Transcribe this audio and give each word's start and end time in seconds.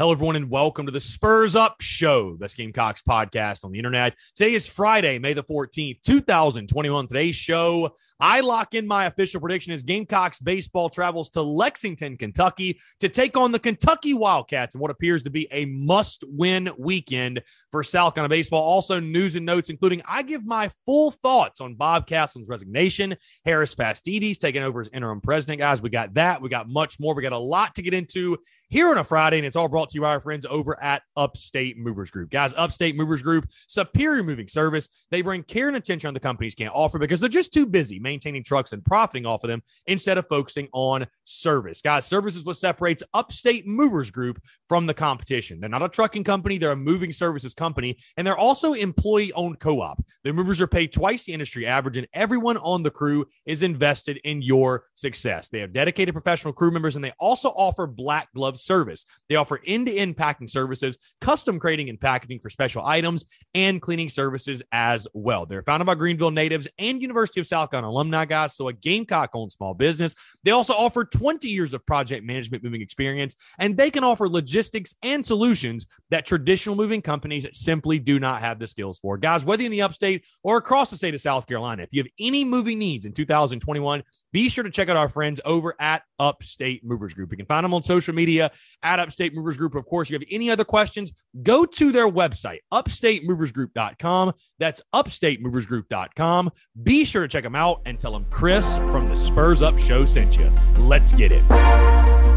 Hello, 0.00 0.12
everyone, 0.12 0.36
and 0.36 0.48
welcome 0.48 0.86
to 0.86 0.92
the 0.92 1.00
Spurs 1.00 1.56
Up 1.56 1.80
Show, 1.80 2.36
best 2.36 2.56
Gamecocks 2.56 3.02
podcast 3.02 3.64
on 3.64 3.72
the 3.72 3.78
internet. 3.78 4.14
Today 4.36 4.54
is 4.54 4.64
Friday, 4.64 5.18
May 5.18 5.32
the 5.32 5.42
14th, 5.42 6.02
2021. 6.02 7.08
Today's 7.08 7.34
show, 7.34 7.90
I 8.20 8.38
lock 8.42 8.74
in 8.74 8.86
my 8.86 9.06
official 9.06 9.40
prediction 9.40 9.72
as 9.72 9.82
Gamecocks 9.82 10.38
baseball 10.38 10.88
travels 10.88 11.30
to 11.30 11.42
Lexington, 11.42 12.16
Kentucky 12.16 12.78
to 13.00 13.08
take 13.08 13.36
on 13.36 13.50
the 13.50 13.58
Kentucky 13.58 14.14
Wildcats 14.14 14.76
in 14.76 14.80
what 14.80 14.92
appears 14.92 15.24
to 15.24 15.30
be 15.30 15.48
a 15.50 15.64
must 15.64 16.22
win 16.28 16.70
weekend 16.78 17.42
for 17.72 17.82
South 17.82 18.14
Carolina 18.14 18.30
baseball. 18.30 18.62
Also, 18.62 19.00
news 19.00 19.34
and 19.34 19.44
notes, 19.44 19.68
including 19.68 20.00
I 20.06 20.22
give 20.22 20.46
my 20.46 20.70
full 20.86 21.10
thoughts 21.10 21.60
on 21.60 21.74
Bob 21.74 22.06
Caslen's 22.06 22.48
resignation, 22.48 23.16
Harris 23.44 23.74
Pastides 23.74 24.38
taking 24.38 24.62
over 24.62 24.80
as 24.80 24.88
interim 24.92 25.20
president. 25.20 25.58
Guys, 25.58 25.82
we 25.82 25.90
got 25.90 26.14
that. 26.14 26.40
We 26.40 26.50
got 26.50 26.68
much 26.68 27.00
more. 27.00 27.16
We 27.16 27.22
got 27.24 27.32
a 27.32 27.38
lot 27.38 27.74
to 27.74 27.82
get 27.82 27.94
into 27.94 28.38
here 28.68 28.90
on 28.90 28.98
a 28.98 29.04
Friday, 29.04 29.38
and 29.38 29.46
it's 29.46 29.56
all 29.56 29.68
brought 29.68 29.88
to 29.90 29.94
you 29.94 30.02
by 30.02 30.10
our 30.10 30.20
friends 30.20 30.44
over 30.48 30.80
at 30.82 31.02
Upstate 31.16 31.78
Movers 31.78 32.10
Group. 32.10 32.30
Guys, 32.30 32.52
Upstate 32.54 32.96
Movers 32.96 33.22
Group, 33.22 33.48
superior 33.66 34.22
moving 34.22 34.46
service. 34.46 34.88
They 35.10 35.22
bring 35.22 35.42
care 35.42 35.68
and 35.68 35.76
attention 35.76 36.08
on 36.08 36.14
the 36.14 36.20
companies 36.20 36.54
can't 36.54 36.74
offer 36.74 36.98
because 36.98 37.18
they're 37.18 37.30
just 37.30 37.54
too 37.54 37.64
busy 37.64 37.98
maintaining 37.98 38.44
trucks 38.44 38.72
and 38.72 38.84
profiting 38.84 39.24
off 39.24 39.42
of 39.42 39.48
them 39.48 39.62
instead 39.86 40.18
of 40.18 40.28
focusing 40.28 40.68
on 40.72 41.06
service. 41.24 41.80
Guys, 41.80 42.04
service 42.04 42.36
is 42.36 42.44
what 42.44 42.58
separates 42.58 43.02
Upstate 43.14 43.66
Movers 43.66 44.10
Group 44.10 44.42
from 44.68 44.86
the 44.86 44.94
competition. 44.94 45.60
They're 45.60 45.70
not 45.70 45.82
a 45.82 45.88
trucking 45.88 46.24
company, 46.24 46.58
they're 46.58 46.72
a 46.72 46.76
moving 46.76 47.12
services 47.12 47.54
company, 47.54 47.96
and 48.18 48.26
they're 48.26 48.36
also 48.36 48.74
employee 48.74 49.32
owned 49.32 49.60
co 49.60 49.80
op. 49.80 50.04
Their 50.24 50.34
movers 50.34 50.60
are 50.60 50.66
paid 50.66 50.92
twice 50.92 51.24
the 51.24 51.32
industry 51.32 51.66
average, 51.66 51.96
and 51.96 52.06
everyone 52.12 52.58
on 52.58 52.82
the 52.82 52.90
crew 52.90 53.24
is 53.46 53.62
invested 53.62 54.20
in 54.24 54.42
your 54.42 54.84
success. 54.92 55.48
They 55.48 55.60
have 55.60 55.72
dedicated 55.72 56.14
professional 56.14 56.52
crew 56.52 56.70
members, 56.70 56.96
and 56.96 57.04
they 57.04 57.12
also 57.18 57.48
offer 57.50 57.86
black 57.86 58.28
glove 58.34 58.57
service. 58.58 59.04
They 59.28 59.36
offer 59.36 59.60
end 59.66 59.86
to 59.86 59.94
end 59.94 60.16
packing 60.16 60.48
services, 60.48 60.98
custom 61.20 61.58
crating 61.58 61.88
and 61.88 62.00
packaging 62.00 62.40
for 62.40 62.50
special 62.50 62.84
items, 62.84 63.24
and 63.54 63.80
cleaning 63.80 64.08
services 64.08 64.62
as 64.72 65.06
well. 65.14 65.46
They're 65.46 65.62
founded 65.62 65.86
by 65.86 65.94
Greenville 65.94 66.30
natives 66.30 66.68
and 66.78 67.00
University 67.02 67.40
of 67.40 67.46
South 67.46 67.70
Carolina 67.70 67.92
alumni 67.92 68.24
guys, 68.24 68.54
so 68.54 68.68
a 68.68 68.72
Gamecock 68.72 69.30
owned 69.34 69.52
small 69.52 69.74
business. 69.74 70.14
They 70.44 70.50
also 70.50 70.74
offer 70.74 71.04
20 71.04 71.48
years 71.48 71.74
of 71.74 71.84
project 71.86 72.24
management 72.24 72.62
moving 72.62 72.80
experience, 72.80 73.36
and 73.58 73.76
they 73.76 73.90
can 73.90 74.04
offer 74.04 74.28
logistics 74.28 74.94
and 75.02 75.24
solutions 75.24 75.86
that 76.10 76.26
traditional 76.26 76.76
moving 76.76 77.02
companies 77.02 77.46
simply 77.52 77.98
do 77.98 78.18
not 78.18 78.40
have 78.40 78.58
the 78.58 78.66
skills 78.66 78.98
for. 78.98 79.16
Guys, 79.16 79.44
whether 79.44 79.64
in 79.64 79.70
the 79.70 79.82
upstate 79.82 80.24
or 80.42 80.56
across 80.56 80.90
the 80.90 80.96
state 80.96 81.14
of 81.14 81.20
South 81.20 81.46
Carolina, 81.46 81.82
if 81.82 81.90
you 81.92 82.02
have 82.02 82.10
any 82.18 82.44
moving 82.44 82.78
needs 82.78 83.06
in 83.06 83.12
2021, 83.12 84.02
be 84.32 84.48
sure 84.48 84.64
to 84.64 84.70
check 84.70 84.88
out 84.88 84.96
our 84.96 85.08
friends 85.08 85.40
over 85.44 85.74
at 85.80 86.02
Upstate 86.18 86.84
Movers 86.84 87.14
Group. 87.14 87.30
You 87.30 87.36
can 87.36 87.46
find 87.46 87.64
them 87.64 87.74
on 87.74 87.82
social 87.82 88.14
media 88.14 88.47
at 88.82 89.00
Upstate 89.00 89.34
Movers 89.34 89.56
Group. 89.56 89.74
Of 89.74 89.86
course, 89.86 90.08
if 90.08 90.12
you 90.12 90.18
have 90.18 90.28
any 90.30 90.50
other 90.50 90.64
questions, 90.64 91.12
go 91.42 91.64
to 91.64 91.92
their 91.92 92.08
website, 92.08 92.58
upstatemoversgroup.com. 92.72 94.32
That's 94.58 94.80
upstatemoversgroup.com. 94.94 96.50
Be 96.82 97.04
sure 97.04 97.22
to 97.22 97.28
check 97.28 97.44
them 97.44 97.56
out 97.56 97.82
and 97.86 97.98
tell 97.98 98.12
them 98.12 98.26
Chris 98.30 98.78
from 98.78 99.06
the 99.06 99.16
Spurs 99.16 99.62
Up 99.62 99.78
Show 99.78 100.04
sent 100.04 100.36
you. 100.36 100.52
Let's 100.78 101.12
get 101.12 101.32
it. 101.32 102.27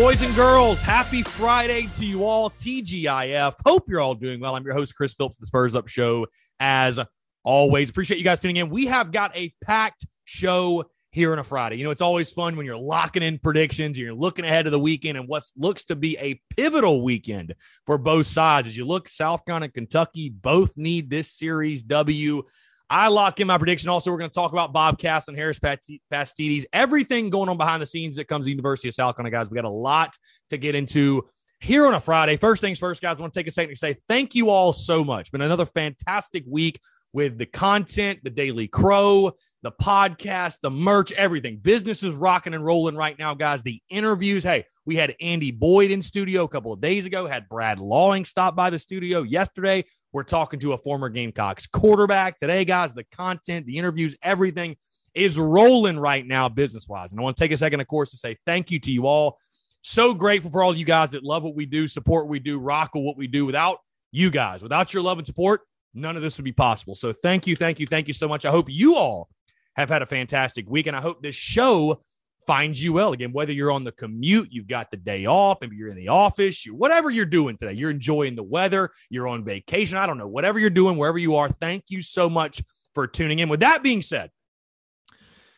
Boys 0.00 0.22
and 0.22 0.32
girls, 0.36 0.80
happy 0.80 1.24
Friday 1.24 1.88
to 1.96 2.06
you 2.06 2.24
all. 2.24 2.50
TGIF. 2.50 3.54
Hope 3.66 3.88
you're 3.88 4.00
all 4.00 4.14
doing 4.14 4.38
well. 4.38 4.54
I'm 4.54 4.62
your 4.62 4.74
host, 4.74 4.94
Chris 4.94 5.12
Phillips, 5.12 5.38
the 5.38 5.46
Spurs 5.46 5.74
Up 5.74 5.88
Show. 5.88 6.28
As 6.60 7.00
always, 7.42 7.90
appreciate 7.90 8.18
you 8.18 8.22
guys 8.22 8.38
tuning 8.40 8.58
in. 8.58 8.70
We 8.70 8.86
have 8.86 9.10
got 9.10 9.36
a 9.36 9.52
packed 9.60 10.06
show 10.24 10.84
here 11.10 11.32
on 11.32 11.40
a 11.40 11.44
Friday. 11.44 11.78
You 11.78 11.84
know, 11.84 11.90
it's 11.90 12.00
always 12.00 12.30
fun 12.30 12.54
when 12.54 12.64
you're 12.64 12.76
locking 12.76 13.24
in 13.24 13.38
predictions, 13.38 13.98
you're 13.98 14.14
looking 14.14 14.44
ahead 14.44 14.66
of 14.66 14.70
the 14.70 14.78
weekend 14.78 15.18
and 15.18 15.26
what 15.26 15.42
looks 15.56 15.86
to 15.86 15.96
be 15.96 16.16
a 16.18 16.40
pivotal 16.56 17.02
weekend 17.02 17.56
for 17.84 17.98
both 17.98 18.26
sides. 18.26 18.68
As 18.68 18.76
you 18.76 18.84
look, 18.84 19.08
South 19.08 19.44
Carolina 19.44 19.64
and 19.64 19.74
Kentucky 19.74 20.28
both 20.28 20.76
need 20.76 21.10
this 21.10 21.32
series 21.32 21.82
W. 21.82 22.44
I 22.90 23.08
lock 23.08 23.38
in 23.40 23.46
my 23.46 23.58
prediction. 23.58 23.90
Also, 23.90 24.10
we're 24.10 24.18
going 24.18 24.30
to 24.30 24.34
talk 24.34 24.52
about 24.52 24.72
Bob 24.72 24.98
Caslen 24.98 25.28
and 25.28 25.36
Harris 25.36 25.58
Pasti- 25.58 26.00
Pastides, 26.10 26.66
everything 26.72 27.28
going 27.28 27.48
on 27.48 27.58
behind 27.58 27.82
the 27.82 27.86
scenes 27.86 28.16
that 28.16 28.28
comes 28.28 28.44
to 28.44 28.46
the 28.46 28.52
University 28.52 28.88
of 28.88 28.94
South 28.94 29.16
Carolina, 29.16 29.36
guys. 29.36 29.50
We 29.50 29.56
got 29.56 29.64
a 29.64 29.70
lot 29.70 30.16
to 30.50 30.56
get 30.56 30.74
into 30.74 31.28
here 31.60 31.86
on 31.86 31.94
a 31.94 32.00
Friday. 32.00 32.36
First 32.36 32.60
things 32.60 32.78
first, 32.78 33.02
guys, 33.02 33.18
I 33.18 33.20
want 33.20 33.34
to 33.34 33.40
take 33.40 33.46
a 33.46 33.50
second 33.50 33.70
to 33.70 33.76
say 33.76 33.96
thank 34.08 34.34
you 34.34 34.48
all 34.50 34.72
so 34.72 35.04
much. 35.04 35.30
Been 35.32 35.42
another 35.42 35.66
fantastic 35.66 36.44
week 36.46 36.80
with 37.12 37.38
the 37.38 37.46
content, 37.46 38.20
the 38.22 38.30
Daily 38.30 38.68
Crow, 38.68 39.32
the 39.62 39.72
podcast, 39.72 40.60
the 40.62 40.70
merch, 40.70 41.12
everything. 41.12 41.56
Business 41.56 42.02
is 42.02 42.14
rocking 42.14 42.54
and 42.54 42.64
rolling 42.64 42.96
right 42.96 43.18
now, 43.18 43.34
guys. 43.34 43.62
The 43.62 43.82
interviews. 43.90 44.44
Hey, 44.44 44.66
we 44.84 44.96
had 44.96 45.14
Andy 45.20 45.50
Boyd 45.50 45.90
in 45.90 46.00
studio 46.00 46.44
a 46.44 46.48
couple 46.48 46.72
of 46.72 46.80
days 46.80 47.06
ago, 47.06 47.26
had 47.26 47.48
Brad 47.48 47.78
Lawing 47.78 48.24
stop 48.24 48.54
by 48.54 48.70
the 48.70 48.78
studio 48.78 49.22
yesterday. 49.22 49.84
We're 50.12 50.22
talking 50.24 50.60
to 50.60 50.72
a 50.72 50.78
former 50.78 51.08
Gamecocks 51.08 51.66
quarterback 51.66 52.38
today, 52.38 52.64
guys. 52.64 52.92
The 52.92 53.04
content, 53.04 53.66
the 53.66 53.76
interviews, 53.76 54.16
everything 54.22 54.76
is 55.14 55.38
rolling 55.38 55.98
right 55.98 56.26
now, 56.26 56.48
business 56.48 56.88
wise. 56.88 57.10
And 57.10 57.20
I 57.20 57.22
want 57.22 57.36
to 57.36 57.44
take 57.44 57.52
a 57.52 57.58
second, 57.58 57.80
of 57.80 57.88
course, 57.88 58.10
to 58.12 58.16
say 58.16 58.36
thank 58.46 58.70
you 58.70 58.78
to 58.80 58.92
you 58.92 59.06
all. 59.06 59.38
So 59.82 60.14
grateful 60.14 60.50
for 60.50 60.62
all 60.62 60.76
you 60.76 60.84
guys 60.84 61.10
that 61.10 61.22
love 61.22 61.42
what 61.42 61.54
we 61.54 61.66
do, 61.66 61.86
support 61.86 62.24
what 62.24 62.30
we 62.30 62.40
do, 62.40 62.58
rock 62.58 62.90
what 62.94 63.16
we 63.16 63.26
do. 63.26 63.46
Without 63.46 63.78
you 64.10 64.30
guys, 64.30 64.62
without 64.62 64.94
your 64.94 65.02
love 65.02 65.18
and 65.18 65.26
support, 65.26 65.60
none 65.94 66.16
of 66.16 66.22
this 66.22 66.38
would 66.38 66.44
be 66.44 66.52
possible. 66.52 66.94
So 66.94 67.12
thank 67.12 67.46
you, 67.46 67.56
thank 67.56 67.78
you, 67.78 67.86
thank 67.86 68.08
you 68.08 68.14
so 68.14 68.28
much. 68.28 68.44
I 68.44 68.50
hope 68.50 68.66
you 68.68 68.96
all 68.96 69.28
have 69.76 69.88
had 69.88 70.02
a 70.02 70.06
fantastic 70.06 70.68
week, 70.68 70.86
and 70.86 70.96
I 70.96 71.00
hope 71.00 71.22
this 71.22 71.34
show 71.36 72.02
finds 72.48 72.82
you 72.82 72.94
well. 72.94 73.12
Again, 73.12 73.30
whether 73.32 73.52
you're 73.52 73.70
on 73.70 73.84
the 73.84 73.92
commute, 73.92 74.48
you've 74.50 74.66
got 74.66 74.90
the 74.90 74.96
day 74.96 75.26
off, 75.26 75.58
maybe 75.60 75.76
you're 75.76 75.90
in 75.90 75.96
the 75.96 76.08
office, 76.08 76.64
you 76.64 76.74
whatever 76.74 77.10
you're 77.10 77.26
doing 77.26 77.58
today, 77.58 77.74
you're 77.74 77.90
enjoying 77.90 78.36
the 78.36 78.42
weather, 78.42 78.90
you're 79.10 79.28
on 79.28 79.44
vacation. 79.44 79.98
I 79.98 80.06
don't 80.06 80.16
know, 80.16 80.26
whatever 80.26 80.58
you're 80.58 80.70
doing, 80.70 80.96
wherever 80.96 81.18
you 81.18 81.36
are. 81.36 81.50
Thank 81.50 81.84
you 81.88 82.00
so 82.00 82.30
much 82.30 82.62
for 82.94 83.06
tuning 83.06 83.40
in. 83.40 83.50
With 83.50 83.60
that 83.60 83.82
being 83.82 84.00
said, 84.00 84.30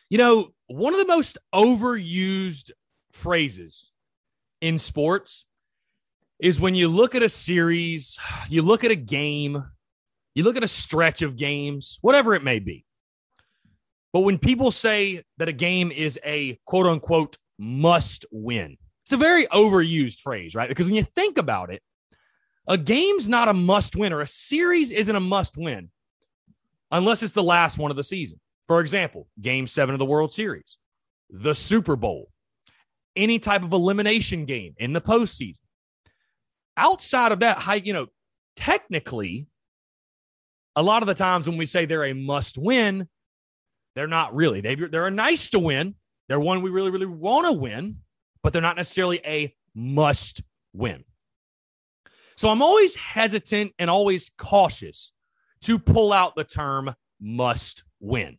you 0.09 0.17
know, 0.17 0.49
one 0.67 0.93
of 0.93 0.99
the 0.99 1.05
most 1.05 1.37
overused 1.55 2.71
phrases 3.13 3.89
in 4.59 4.77
sports 4.77 5.45
is 6.39 6.59
when 6.59 6.75
you 6.75 6.89
look 6.89 7.15
at 7.15 7.23
a 7.23 7.29
series, 7.29 8.19
you 8.49 8.63
look 8.63 8.83
at 8.83 8.91
a 8.91 8.95
game, 8.95 9.63
you 10.35 10.43
look 10.43 10.57
at 10.57 10.63
a 10.63 10.67
stretch 10.67 11.21
of 11.21 11.37
games, 11.37 11.99
whatever 12.01 12.35
it 12.35 12.43
may 12.43 12.59
be. 12.59 12.83
But 14.13 14.21
when 14.21 14.37
people 14.37 14.71
say 14.71 15.23
that 15.37 15.49
a 15.49 15.53
game 15.53 15.91
is 15.91 16.19
a 16.25 16.59
quote 16.65 16.85
unquote 16.85 17.37
must 17.57 18.25
win, 18.31 18.77
it's 19.05 19.13
a 19.13 19.17
very 19.17 19.45
overused 19.47 20.19
phrase, 20.19 20.55
right? 20.55 20.69
Because 20.69 20.85
when 20.85 20.95
you 20.95 21.03
think 21.03 21.37
about 21.37 21.71
it, 21.71 21.81
a 22.67 22.77
game's 22.77 23.27
not 23.27 23.47
a 23.47 23.53
must 23.53 23.95
win 23.95 24.13
or 24.13 24.21
a 24.21 24.27
series 24.27 24.91
isn't 24.91 25.15
a 25.15 25.21
must 25.21 25.57
win 25.57 25.89
unless 26.91 27.23
it's 27.23 27.33
the 27.33 27.43
last 27.43 27.77
one 27.77 27.91
of 27.91 27.97
the 27.97 28.03
season. 28.03 28.39
For 28.67 28.79
example, 28.79 29.27
game 29.41 29.67
seven 29.67 29.93
of 29.93 29.99
the 29.99 30.05
World 30.05 30.31
Series, 30.31 30.77
the 31.29 31.55
Super 31.55 31.95
Bowl, 31.95 32.29
any 33.15 33.39
type 33.39 33.63
of 33.63 33.73
elimination 33.73 34.45
game 34.45 34.75
in 34.77 34.93
the 34.93 35.01
postseason. 35.01 35.59
Outside 36.77 37.31
of 37.31 37.39
that, 37.41 37.57
high, 37.57 37.75
you 37.75 37.91
know, 37.93 38.07
technically, 38.55 39.47
a 40.75 40.83
lot 40.83 41.03
of 41.03 41.07
the 41.07 41.13
times 41.13 41.47
when 41.47 41.57
we 41.57 41.65
say 41.65 41.85
they're 41.85 42.05
a 42.05 42.13
must 42.13 42.57
win, 42.57 43.09
they're 43.95 44.07
not 44.07 44.33
really. 44.35 44.61
They, 44.61 44.75
they're 44.75 45.09
nice 45.09 45.49
to 45.49 45.59
win. 45.59 45.95
They're 46.27 46.39
one 46.39 46.61
we 46.61 46.69
really, 46.69 46.91
really 46.91 47.05
want 47.05 47.45
to 47.45 47.53
win, 47.53 47.97
but 48.41 48.53
they're 48.53 48.61
not 48.61 48.77
necessarily 48.77 49.19
a 49.25 49.53
must 49.75 50.41
win. 50.73 51.03
So 52.37 52.49
I'm 52.49 52.61
always 52.61 52.95
hesitant 52.95 53.73
and 53.77 53.89
always 53.89 54.31
cautious 54.37 55.13
to 55.63 55.77
pull 55.77 56.13
out 56.13 56.35
the 56.35 56.43
term 56.43 56.95
must 57.19 57.83
win. 57.99 58.37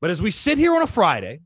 But 0.00 0.10
as 0.10 0.20
we 0.20 0.32
sit 0.32 0.58
here 0.58 0.74
on 0.74 0.82
a 0.82 0.86
Friday, 0.86 1.40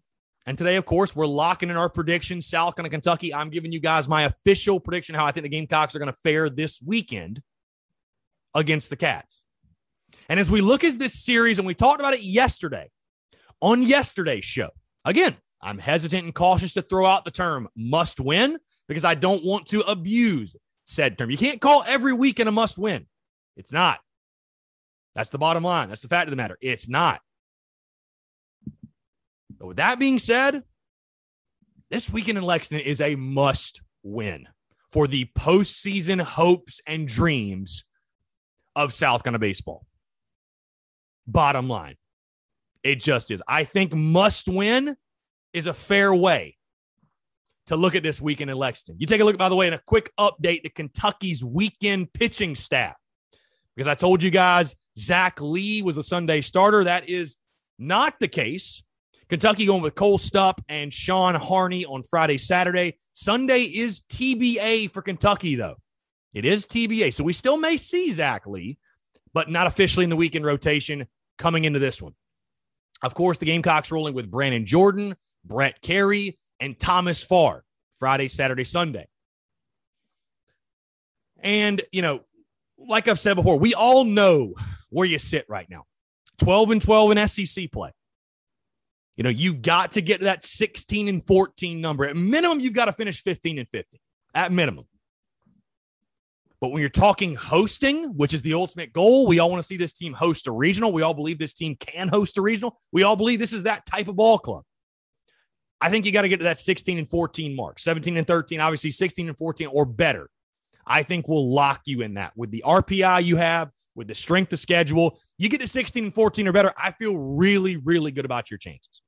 and 0.47 0.57
today, 0.57 0.77
of 0.77 0.85
course, 0.85 1.15
we're 1.15 1.27
locking 1.27 1.71
in 1.71 1.77
our 1.77 1.91
predictions. 1.91 2.47
South 2.47 2.77
Carolina, 2.77 2.91
Kentucky. 2.91 3.35
I'm 3.35 3.51
giving 3.51 3.73
you 3.73 3.81
guys 3.81 4.09
my 4.09 4.23
official 4.23 4.79
prediction 4.79 5.17
how 5.17 5.27
I 5.27 5.33
think 5.33 5.43
the 5.43 5.51
Gamecocks 5.51 5.97
are 5.97 5.99
going 5.99 6.13
to 6.13 6.19
fare 6.23 6.49
this 6.49 6.81
weekend 6.81 7.43
against 8.55 8.89
the 8.89 8.97
Cats. 8.97 9.43
And 10.29 10.41
as 10.41 10.51
we 10.51 10.61
look 10.61 10.85
at 10.85 10.99
this 10.99 11.15
series, 11.15 11.59
and 11.59 11.67
we 11.67 11.75
talked 11.75 12.01
about 12.01 12.15
it 12.15 12.23
yesterday 12.23 12.91
on 13.61 13.83
yesterday's 13.83 14.45
show, 14.45 14.71
again, 15.05 15.37
I'm 15.61 15.79
hesitant 15.79 16.25
and 16.25 16.35
cautious 16.35 16.75
to 16.75 16.83
throw 16.83 17.07
out 17.07 17.25
the 17.25 17.31
term 17.31 17.69
must 17.77 18.21
win 18.21 18.59
because 18.89 19.05
I 19.05 19.15
don't 19.15 19.45
want 19.45 19.67
to 19.69 19.81
abuse 19.81 20.57
said 20.87 21.19
term. 21.19 21.31
You 21.31 21.37
can't 21.39 21.61
call 21.61 21.85
every 21.87 22.13
weekend 22.13 22.49
a 22.49 22.53
must 22.53 22.79
win. 22.79 23.07
It's 23.57 23.73
not. 23.73 23.99
That's 25.15 25.31
the 25.31 25.39
bottom 25.39 25.65
line. 25.65 25.89
That's 25.89 26.03
the 26.03 26.09
fact 26.09 26.29
of 26.29 26.31
the 26.31 26.37
matter. 26.37 26.59
It's 26.61 26.89
not. 26.89 27.21
But 29.59 29.67
with 29.67 29.77
that 29.79 29.99
being 29.99 30.19
said, 30.19 30.63
this 31.91 32.11
weekend 32.11 32.39
in 32.39 32.45
Lexington 32.45 32.87
is 32.87 33.01
a 33.01 33.17
must 33.17 33.81
win 34.03 34.49
for 34.93 35.09
the 35.09 35.29
postseason 35.37 36.21
hopes 36.21 36.81
and 36.87 37.09
dreams 37.09 37.85
of 38.75 38.93
South 38.93 39.23
Carolina 39.25 39.39
baseball. 39.39 39.87
Bottom 41.27 41.69
line, 41.69 41.97
it 42.83 43.01
just 43.01 43.31
is. 43.31 43.43
I 43.49 43.65
think 43.65 43.93
must 43.93 44.49
win 44.49 44.97
is 45.53 45.67
a 45.67 45.75
fair 45.75 46.15
way 46.15 46.57
to 47.67 47.77
look 47.77 47.95
at 47.95 48.03
this 48.03 48.21
weekend 48.21 48.51
in 48.51 48.57
Lexington. 48.57 48.97
You 49.01 49.07
take 49.07 49.21
a 49.21 49.25
look, 49.25 49.37
by 49.37 49.49
the 49.49 49.57
way, 49.57 49.67
in 49.67 49.73
a 49.73 49.81
quick 49.87 50.13
update 50.19 50.63
to 50.63 50.71
Kentucky's 50.71 51.43
weekend 51.45 52.13
pitching 52.13 52.55
staff. 52.55 52.95
Because 53.75 53.89
I 53.89 53.95
told 53.95 54.23
you 54.23 54.31
guys 54.31 54.77
Zach 54.97 55.41
Lee 55.41 55.83
was 55.83 55.97
a 55.97 56.03
Sunday 56.03 56.41
starter. 56.41 56.85
That 56.85 57.09
is 57.09 57.37
not 57.79 58.15
the 58.21 58.29
case. 58.29 58.83
Kentucky 59.29 59.67
going 59.67 59.83
with 59.83 59.97
Cole 59.97 60.19
Stupp 60.19 60.61
and 60.69 60.93
Sean 60.93 61.35
Harney 61.35 61.85
on 61.85 62.05
Friday, 62.05 62.39
Saturday. 62.39 62.97
Sunday 63.13 63.63
is 63.63 64.03
TBA 64.03 64.93
for 64.93 65.03
Kentucky, 65.03 65.57
though. 65.57 65.77
It 66.33 66.45
is 66.45 66.67
TBA. 66.67 67.13
So 67.13 67.25
we 67.25 67.33
still 67.33 67.57
may 67.57 67.77
see 67.77 68.13
Zach 68.13 68.47
Lee, 68.47 68.79
but 69.35 69.51
not 69.51 69.67
officially 69.67 70.05
in 70.05 70.11
the 70.11 70.17
weekend 70.17 70.45
rotation 70.45 71.07
coming 71.39 71.65
into 71.65 71.79
this 71.79 72.01
one. 72.01 72.15
Of 73.03 73.15
course, 73.15 73.39
the 73.39 73.47
Gamecocks 73.47 73.93
rolling 73.93 74.15
with 74.15 74.31
Brannon 74.31 74.67
Jordan, 74.67 75.17
Brett 75.45 75.81
Kerry, 75.83 76.39
and 76.61 76.79
Thomas 76.79 77.23
Farr 77.23 77.65
Friday, 77.99 78.29
Saturday, 78.29 78.65
Sunday. 78.65 79.07
And, 81.41 81.83
you 81.93 82.03
know, 82.03 82.21
like 82.79 83.09
I've 83.09 83.21
said 83.21 83.35
before, 83.35 83.59
we 83.59 83.75
all 83.75 84.05
know 84.05 84.55
where 84.91 85.07
you 85.07 85.19
sit 85.19 85.45
right 85.49 85.69
now 85.69 85.85
12 86.39 86.71
and 86.73 86.83
12 86.83 87.17
in 87.17 87.29
SEC 87.29 87.71
play. 87.71 87.93
You 89.17 89.25
know, 89.25 89.31
you've 89.31 89.63
got 89.63 89.93
to 89.93 90.03
get 90.03 90.19
to 90.19 90.25
that 90.25 90.45
16 90.45 91.09
and 91.09 91.27
14 91.27 91.81
number. 91.81 92.05
At 92.05 92.17
minimum, 92.17 92.61
you've 92.61 92.75
got 92.75 92.87
to 92.87 92.93
finish 92.93 93.23
15 93.23 93.59
and 93.59 93.69
50 93.69 94.01
at 94.35 94.53
minimum. 94.53 94.85
But 96.61 96.69
when 96.69 96.81
you're 96.81 96.89
talking 96.89 97.35
hosting, 97.35 98.17
which 98.17 98.33
is 98.33 98.43
the 98.43 98.55
ultimate 98.55 98.93
goal, 98.93 99.27
we 99.27 99.39
all 99.39 99.51
want 99.51 99.63
to 99.63 99.67
see 99.67 99.77
this 99.77 99.93
team 99.93 100.15
host 100.15 100.47
a 100.47 100.53
regional. 100.53 100.91
We 100.91 101.03
all 101.03 101.15
believe 101.15 101.39
this 101.39 101.53
team 101.53 101.77
can 101.77 102.09
host 102.09 102.39
a 102.39 102.43
regional. 102.43 102.79
We 102.93 103.03
all 103.03 103.17
believe 103.17 103.39
this 103.39 103.53
is 103.53 103.65
that 103.65 103.85
type 103.85 104.09
of 104.09 104.17
ball 104.17 104.39
club. 104.39 104.65
I 105.81 105.91
think 105.91 106.07
you 106.07 106.13
got 106.13 106.23
to 106.23 106.29
get 106.29 106.39
to 106.39 106.45
that 106.45 106.59
16 106.59 106.97
and 106.97 107.09
14 107.09 107.55
mark, 107.55 107.79
17 107.79 108.17
and 108.17 108.27
13, 108.27 108.61
obviously 108.61 108.91
16 108.91 109.29
and 109.29 109.37
14 109.37 109.67
or 109.67 109.85
better. 109.85 110.31
I 110.87 111.03
think 111.03 111.29
will 111.29 111.53
lock 111.53 111.83
you 111.85 112.01
in 112.01 112.15
that 112.15 112.33
with 112.37 112.51
the 112.51 112.65
RPI 112.67 113.25
you 113.25 113.37
have, 113.37 113.71
with 113.95 114.09
the 114.09 114.15
strength 114.15 114.53
of 114.53 114.59
schedule. 114.59 115.19
You 115.37 115.49
get 115.51 115.61
to 115.61 115.67
16 115.67 116.05
and 116.05 116.15
14 116.15 116.49
or 116.49 116.53
better. 116.53 116.73
I 116.79 116.93
feel 116.93 117.17
really, 117.17 117.77
really 117.77 118.13
good 118.13 118.25
about 118.25 118.51
your 118.51 118.59
chances. 118.59 119.03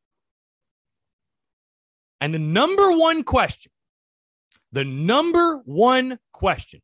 And 2.20 2.34
the 2.34 2.38
number 2.38 2.92
one 2.92 3.22
question, 3.22 3.72
the 4.72 4.84
number 4.84 5.62
one 5.64 6.18
question 6.32 6.82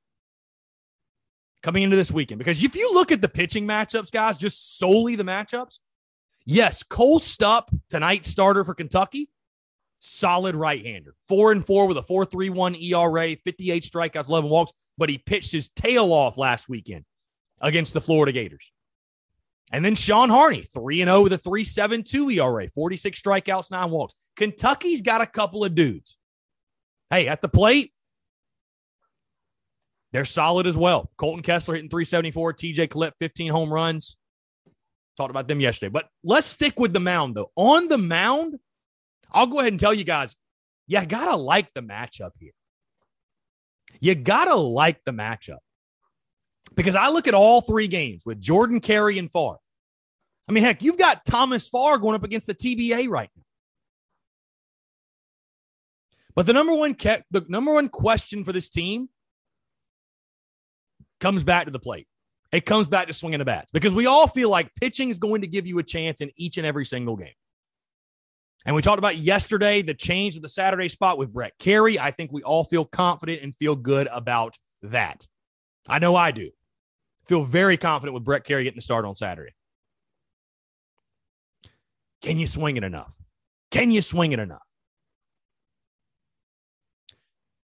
coming 1.65 1.83
into 1.83 1.97
this 1.97 2.13
weekend, 2.13 2.39
because 2.39 2.63
if 2.63 2.77
you 2.77 2.93
look 2.93 3.11
at 3.11 3.23
the 3.23 3.29
pitching 3.29 3.67
matchups, 3.67 4.13
guys, 4.13 4.37
just 4.37 4.79
solely 4.79 5.17
the 5.17 5.25
matchups, 5.25 5.79
yes, 6.45 6.83
Cole 6.83 7.19
Stupp, 7.19 7.69
tonight 7.89 8.27
starter 8.27 8.65
for 8.65 8.75
Kentucky, 8.75 9.31
solid 9.99 10.55
right 10.57 10.85
hander. 10.85 11.15
Four 11.27 11.53
and 11.53 11.67
four 11.67 11.87
with 11.87 11.97
a 11.97 12.03
4.31 12.03 12.79
ERA, 12.83 13.37
58 13.43 13.83
strikeouts, 13.83 14.29
11 14.29 14.51
walks, 14.51 14.73
but 14.99 15.09
he 15.09 15.17
pitched 15.17 15.53
his 15.53 15.71
tail 15.71 16.13
off 16.13 16.37
last 16.37 16.69
weekend 16.69 17.07
against 17.63 17.95
the 17.95 18.01
Florida 18.03 18.33
Gators. 18.33 18.71
And 19.73 19.83
then 19.83 19.95
Sean 19.95 20.29
Harney, 20.29 20.65
3 20.65 21.01
and 21.01 21.09
0 21.09 21.23
with 21.23 21.33
a 21.33 21.39
3.72 21.39 22.35
ERA, 22.35 22.69
46 22.75 23.23
strikeouts, 23.23 23.71
9 23.71 23.91
walks. 23.91 24.15
Kentucky's 24.37 25.01
got 25.01 25.23
a 25.23 25.27
couple 25.27 25.65
of 25.65 25.75
dudes. 25.75 26.19
Hey, 27.09 27.27
at 27.27 27.41
the 27.41 27.49
plate, 27.49 27.94
they're 30.15 30.25
solid 30.25 30.69
as 30.69 30.77
well. 30.77 31.11
Coltyn 31.17 31.43
Kessler 31.43 31.75
hitting 31.75 31.91
374, 31.91 32.53
TJ 32.53 32.89
Clip 32.89 33.15
15 33.19 33.51
home 33.51 33.73
runs. 33.73 34.17
Talked 35.17 35.31
about 35.31 35.49
them 35.49 35.61
yesterday. 35.61 35.91
But 35.91 36.07
let's 36.23 36.47
stick 36.47 36.79
with 36.79 36.93
the 36.93 37.01
mound, 37.01 37.35
though. 37.35 37.51
On 37.57 37.89
the 37.89 37.99
mound, 37.99 38.61
I'll 39.33 39.49
go 39.49 39.59
ahead 39.59 39.73
and 39.73 39.81
tell 39.81 39.93
you 39.93 40.05
guys, 40.05 40.37
you 40.87 41.05
got 41.05 41.25
to 41.25 41.37
like 41.37 41.75
the 41.75 41.81
matchup 41.81 42.31
here. 42.39 42.53
You 43.99 44.15
got 44.15 44.45
to 44.45 44.55
like 44.55 45.01
the 45.05 45.11
matchup. 45.11 45.59
Because 46.77 46.95
I 46.95 47.09
look 47.09 47.27
at 47.27 47.35
all 47.35 47.61
three 47.61 47.89
games 47.89 48.23
with 48.25 48.41
Jordan 48.41 48.79
Kerry 48.79 49.19
and 49.19 49.33
Farr. 49.33 49.59
I 50.49 50.53
mean, 50.53 50.63
heck, 50.63 50.81
you've 50.81 50.97
got 50.97 51.25
Thomas 51.25 51.67
Farr 51.67 51.99
going 51.99 52.15
up 52.15 52.23
against 52.23 52.47
the 52.47 52.55
TBA 52.55 53.09
right 53.09 53.31
now. 53.37 53.43
But 56.37 56.47
the 56.47 56.53
number 56.53 56.75
one 56.75 56.95
the 56.95 57.45
number 57.49 57.75
one 57.75 57.89
question 57.89 58.45
for 58.45 58.53
this 58.53 58.69
team 58.69 59.09
comes 61.25 61.43
back 61.43 61.65
to 61.65 61.71
the 61.71 61.79
plate. 61.79 62.07
It 62.53 62.67
comes 62.67 62.87
back 62.87 63.07
to 63.07 63.15
swinging 63.15 63.39
the 63.39 63.47
bats 63.47 63.71
because 63.73 63.95
we 63.95 64.05
all 64.05 64.27
feel 64.27 64.51
like 64.51 64.71
pitching 64.75 65.09
is 65.09 65.19
going 65.19 65.41
to 65.41 65.47
give 65.47 65.67
you 65.67 65.79
a 65.79 65.83
chance 65.83 66.21
in 66.21 66.31
each 66.37 66.59
and 66.59 66.67
every 66.67 66.85
single 66.85 67.17
game. 67.17 67.33
And 68.67 68.77
we 68.77 68.83
talked 68.83 68.99
about 68.99 69.17
yesterday 69.17 69.81
the 69.81 69.95
change 69.95 70.37
of 70.37 70.43
the 70.43 70.51
Saturday 70.51 70.89
spot 70.91 71.17
with 71.17 71.33
Brett 71.33 71.55
Kerry. 71.59 71.99
I 71.99 72.11
think 72.11 72.31
we 72.31 72.43
all 72.43 72.63
feel 72.63 72.85
confident 72.85 73.43
and 73.43 73.57
feel 73.57 73.75
good 73.75 74.07
about 74.13 74.59
that. 74.83 75.27
I 75.89 75.99
know 75.99 76.15
I 76.15 76.31
do. 76.31 76.51
Feel 77.27 77.45
very 77.45 77.79
confident 77.79 78.13
with 78.13 78.25
Brett 78.25 78.45
Kerry 78.45 78.65
getting 78.65 78.77
the 78.77 78.83
start 78.83 79.07
on 79.07 79.15
Saturday. 79.15 79.53
Can 82.21 82.39
you 82.39 82.47
swing 82.47 82.77
it 82.77 82.85
enough? 82.85 83.15
Can 83.71 83.91
you 83.91 84.03
swing 84.03 84.33
it 84.33 84.41
enough? 84.41 84.64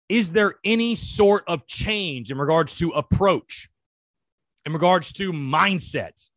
Is 0.07 0.31
there 0.31 0.55
any 0.63 0.95
sort 0.95 1.43
of 1.47 1.65
change 1.67 2.31
in 2.31 2.37
regards 2.37 2.75
to 2.75 2.91
approach, 2.91 3.69
in 4.65 4.73
regards 4.73 5.11
to 5.13 5.33
mindset, 5.33 6.27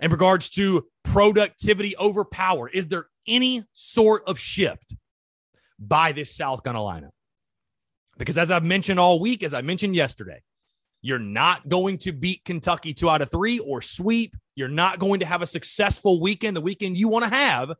in 0.00 0.10
regards 0.10 0.50
to 0.50 0.86
productivity 1.02 1.96
over 1.96 2.24
power? 2.24 2.68
Is 2.68 2.86
there 2.88 3.06
any 3.26 3.64
sort 3.72 4.22
of 4.26 4.38
shift 4.38 4.94
by 5.78 6.12
this 6.12 6.34
South 6.34 6.62
Carolina? 6.62 7.10
Because 8.18 8.36
as 8.36 8.50
I've 8.50 8.64
mentioned 8.64 9.00
all 9.00 9.18
week, 9.18 9.42
as 9.42 9.54
I 9.54 9.62
mentioned 9.62 9.94
yesterday, 9.94 10.42
You're 11.00 11.18
not 11.18 11.68
going 11.68 11.98
to 11.98 12.12
beat 12.12 12.44
Kentucky 12.44 12.92
two 12.92 13.08
out 13.08 13.22
of 13.22 13.30
three 13.30 13.58
or 13.58 13.80
sweep. 13.80 14.36
You're 14.56 14.68
not 14.68 14.98
going 14.98 15.20
to 15.20 15.26
have 15.26 15.42
a 15.42 15.46
successful 15.46 16.20
weekend, 16.20 16.56
the 16.56 16.60
weekend 16.60 16.96
you 16.96 17.08
want 17.08 17.24
to 17.24 17.30
have, 17.30 17.72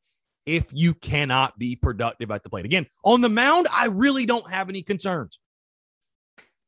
if 0.49 0.71
you 0.73 0.95
cannot 0.95 1.59
be 1.59 1.76
productive 1.76 2.31
at 2.31 2.43
the 2.43 2.49
plate. 2.49 2.64
Again, 2.64 2.87
on 3.05 3.21
the 3.21 3.28
mound, 3.28 3.69
I 3.71 3.87
really 3.87 4.25
don't 4.25 4.50
have 4.50 4.71
any 4.71 4.83
concerns. 4.83 5.38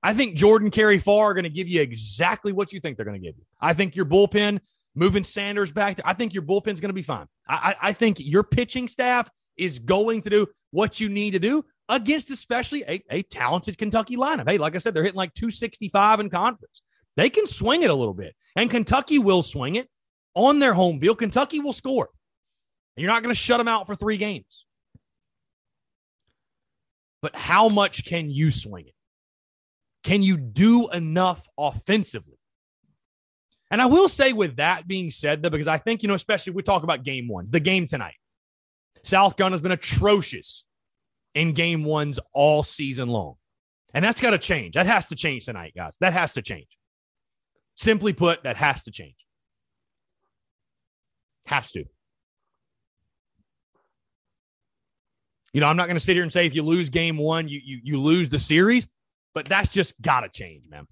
I 0.03 0.13
think 0.13 0.37
Jordan 0.37 0.71
Kerry 0.71 0.99
Farr 0.99 1.31
are 1.31 1.35
going 1.35 1.45
to 1.45 1.51
give 1.51 1.67
you 1.67 1.81
exactly 1.81 2.53
what 2.53 2.73
you 2.73 2.81
think 2.81 2.97
they're 2.97 3.07
going 3.07 3.21
to 3.21 3.27
give 3.27 3.37
you. 3.39 3.45
I 3.59 3.73
think 3.73 3.97
your 3.97 4.05
bullpen, 4.05 4.61
moving 4.95 5.25
Sanders 5.25 5.73
back, 5.73 5.99
I 6.05 6.13
think 6.13 6.35
your 6.35 6.43
bullpen's 6.43 6.81
going 6.81 6.91
to 6.91 6.95
be 6.95 7.03
fine. 7.03 7.27
I, 7.49 7.75
I, 7.81 7.89
I 7.89 7.93
think 7.95 8.19
your 8.21 8.43
pitching 8.43 8.87
staff 8.87 9.31
is 9.57 9.79
going 9.79 10.23
to 10.23 10.31
do 10.31 10.47
what 10.71 11.01
you 11.01 11.09
need 11.09 11.31
to 11.33 11.39
do 11.39 11.65
against 11.89 12.31
especially 12.31 12.85
a, 12.87 13.03
a 13.11 13.23
talented 13.23 13.79
Kentucky 13.79 14.17
lineup. 14.17 14.49
Hey, 14.49 14.59
like 14.59 14.75
I 14.75 14.79
said, 14.79 14.93
they're 14.93 15.03
hitting 15.03 15.17
like 15.17 15.33
265 15.35 16.21
in 16.21 16.31
conference. 16.31 16.83
They 17.17 17.31
can 17.31 17.47
swing 17.47 17.83
it 17.83 17.91
a 17.91 17.95
little 17.95 18.15
bit, 18.15 18.35
and 18.57 18.71
Kentucky 18.71 19.19
will 19.19 19.43
swing 19.43 19.77
it 19.77 19.89
on 20.35 20.59
their 20.59 20.75
home 20.75 21.01
field. 21.01 21.19
Kentucky 21.19 21.61
will 21.61 21.73
score. 21.73 22.11
And 22.97 23.03
you're 23.03 23.13
not 23.13 23.23
going 23.23 23.35
to 23.35 23.41
shut 23.41 23.59
them 23.59 23.69
out 23.69 23.87
for 23.87 23.95
three 23.95 24.17
games. 24.17 24.67
But 27.23 27.37
how 27.37 27.69
much 27.69 28.05
can 28.05 28.31
you 28.31 28.51
swing 28.51 28.87
it? 28.87 28.95
Can 30.03 30.23
you 30.23 30.37
do 30.37 30.89
enough 30.89 31.47
offensively? 31.59 32.39
And 33.71 33.81
I 33.81 33.87
will 33.87 34.09
say, 34.09 34.33
with 34.33 34.57
that 34.57 34.89
being 34.89 35.11
said, 35.11 35.43
though, 35.43 35.51
because 35.51 35.69
I 35.69 35.79
think, 35.79 36.03
you 36.03 36.09
know, 36.09 36.15
especially 36.15 36.55
we 36.55 36.63
talk 36.63 36.83
about 36.83 37.05
game 37.05 37.29
ones, 37.29 37.51
the 37.51 37.61
game 37.61 37.87
tonight. 37.87 38.15
South 39.03 39.37
Gun 39.37 39.53
has 39.53 39.61
been 39.61 39.73
atrocious 39.73 40.67
in 41.35 41.53
game 41.53 41.85
ones 41.85 42.19
all 42.33 42.63
season 42.63 43.09
long. 43.09 43.35
And 43.95 44.05
that's 44.05 44.21
got 44.21 44.31
to 44.31 44.39
change. 44.39 44.75
That 44.75 44.87
has 44.87 45.09
to 45.09 45.15
change 45.15 45.45
tonight, 45.45 45.73
guys. 45.77 45.97
That 46.01 46.13
has 46.13 46.33
to 46.35 46.43
change. 46.43 46.69
Simply 47.77 48.13
put, 48.13 48.43
that 48.45 48.57
has 48.57 48.85
to 48.85 48.91
change. 48.91 49.17
Has 51.47 51.71
to. 51.73 51.85
You 55.53 55.61
know, 55.61 55.67
I'm 55.67 55.77
not 55.77 55.87
going 55.87 55.97
to 55.97 56.05
sit 56.05 56.15
here 56.15 56.23
and 56.23 56.33
say 56.33 56.47
if 56.47 56.55
you 56.55 56.63
lose 56.63 56.91
game 56.91 57.17
one, 57.17 57.49
you, 57.49 57.61
you, 57.63 57.81
you 57.83 58.01
lose 58.01 58.31
the 58.31 58.39
series, 58.39 58.87
but 59.35 59.47
that's 59.47 59.71
just 59.71 60.01
got 60.01 60.21
to 60.21 60.29
change, 60.29 60.65
man. 60.69 60.87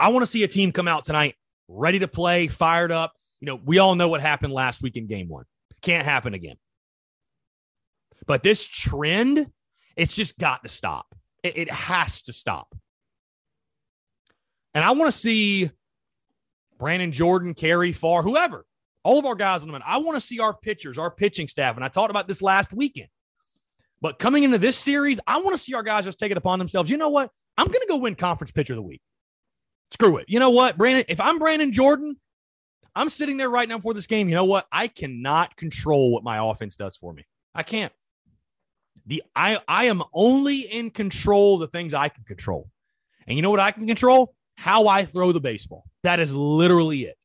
I 0.00 0.08
want 0.08 0.22
to 0.22 0.30
see 0.30 0.42
a 0.42 0.48
team 0.48 0.72
come 0.72 0.88
out 0.88 1.04
tonight 1.04 1.34
ready 1.68 1.98
to 1.98 2.08
play, 2.08 2.48
fired 2.48 2.92
up. 2.92 3.12
You 3.40 3.46
know, 3.46 3.60
we 3.62 3.78
all 3.78 3.94
know 3.94 4.08
what 4.08 4.20
happened 4.20 4.52
last 4.52 4.82
week 4.82 4.96
in 4.96 5.06
game 5.06 5.28
one. 5.28 5.44
Can't 5.82 6.04
happen 6.04 6.34
again. 6.34 6.56
But 8.26 8.42
this 8.42 8.66
trend, 8.66 9.46
it's 9.96 10.16
just 10.16 10.38
got 10.38 10.62
to 10.62 10.68
stop. 10.68 11.14
It, 11.42 11.56
it 11.58 11.70
has 11.70 12.22
to 12.22 12.32
stop. 12.32 12.74
And 14.74 14.84
I 14.84 14.90
want 14.92 15.12
to 15.12 15.18
see 15.18 15.70
Brannon 16.78 17.12
Jordan, 17.12 17.54
Kerry 17.54 17.92
Farr, 17.92 18.22
whoever, 18.22 18.66
all 19.04 19.18
of 19.18 19.26
our 19.26 19.34
guys 19.34 19.62
on 19.62 19.68
the 19.68 19.72
man. 19.72 19.82
I 19.86 19.98
want 19.98 20.16
to 20.16 20.26
see 20.26 20.40
our 20.40 20.54
pitchers, 20.54 20.98
our 20.98 21.10
pitching 21.10 21.48
staff. 21.48 21.76
And 21.76 21.84
I 21.84 21.88
talked 21.88 22.10
about 22.10 22.28
this 22.28 22.42
last 22.42 22.72
weekend. 22.72 23.08
But 24.00 24.18
coming 24.18 24.42
into 24.42 24.58
this 24.58 24.76
series, 24.76 25.20
I 25.26 25.40
want 25.40 25.56
to 25.56 25.62
see 25.62 25.74
our 25.74 25.82
guys 25.82 26.04
just 26.04 26.18
take 26.18 26.30
it 26.30 26.36
upon 26.36 26.58
themselves. 26.58 26.90
You 26.90 26.96
know 26.96 27.08
what? 27.08 27.30
I'm 27.56 27.66
going 27.66 27.80
to 27.80 27.86
go 27.88 27.96
win 27.96 28.14
conference 28.14 28.50
pitcher 28.50 28.74
of 28.74 28.76
the 28.76 28.82
week. 28.82 29.00
Screw 29.90 30.18
it. 30.18 30.26
You 30.28 30.38
know 30.38 30.50
what, 30.50 30.76
Brannon? 30.76 31.04
If 31.08 31.20
I'm 31.20 31.38
Brannon 31.38 31.72
Jordan, 31.72 32.16
I'm 32.94 33.08
sitting 33.08 33.36
there 33.36 33.50
right 33.50 33.68
now 33.68 33.78
for 33.78 33.94
this 33.94 34.06
game. 34.06 34.28
You 34.28 34.34
know 34.34 34.44
what? 34.44 34.66
I 34.72 34.88
cannot 34.88 35.56
control 35.56 36.12
what 36.12 36.24
my 36.24 36.38
offense 36.50 36.76
does 36.76 36.96
for 36.96 37.12
me. 37.12 37.24
I 37.54 37.62
can't. 37.62 37.92
The 39.06 39.22
I 39.34 39.60
I 39.68 39.84
am 39.84 40.02
only 40.12 40.60
in 40.60 40.90
control 40.90 41.54
of 41.54 41.60
the 41.60 41.68
things 41.68 41.94
I 41.94 42.08
can 42.08 42.24
control. 42.24 42.68
And 43.26 43.36
you 43.36 43.42
know 43.42 43.50
what 43.50 43.60
I 43.60 43.70
can 43.70 43.86
control? 43.86 44.34
How 44.56 44.88
I 44.88 45.04
throw 45.04 45.32
the 45.32 45.40
baseball. 45.40 45.84
That 46.02 46.20
is 46.20 46.34
literally 46.34 47.02
it. 47.04 47.16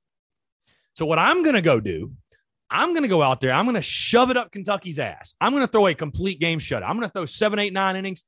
So 0.94 1.06
what 1.06 1.20
I'm 1.20 1.44
going 1.44 1.56
to 1.56 1.62
go 1.62 1.80
do, 1.80 2.14
I'm 2.72 2.92
going 2.92 3.04
to 3.04 3.10
go 3.10 3.22
out 3.22 3.42
there. 3.42 3.52
I'm 3.52 3.66
going 3.66 3.76
to 3.76 3.82
shove 3.82 4.32
it 4.32 4.38
up 4.38 4.52
Kentucky's 4.52 4.98
ass. 4.98 5.36
I'm 5.42 5.52
going 5.52 5.66
to 5.66 5.72
throw 5.72 5.88
a 5.88 5.94
complete 5.94 6.40
game 6.40 6.60
shutout. 6.60 6.84
I'm 6.84 6.98
going 6.98 7.08
to 7.08 7.14
throw 7.14 7.26
seven, 7.26 7.60
eight, 7.60 7.74
nine 7.74 7.98
innings, 7.98 8.24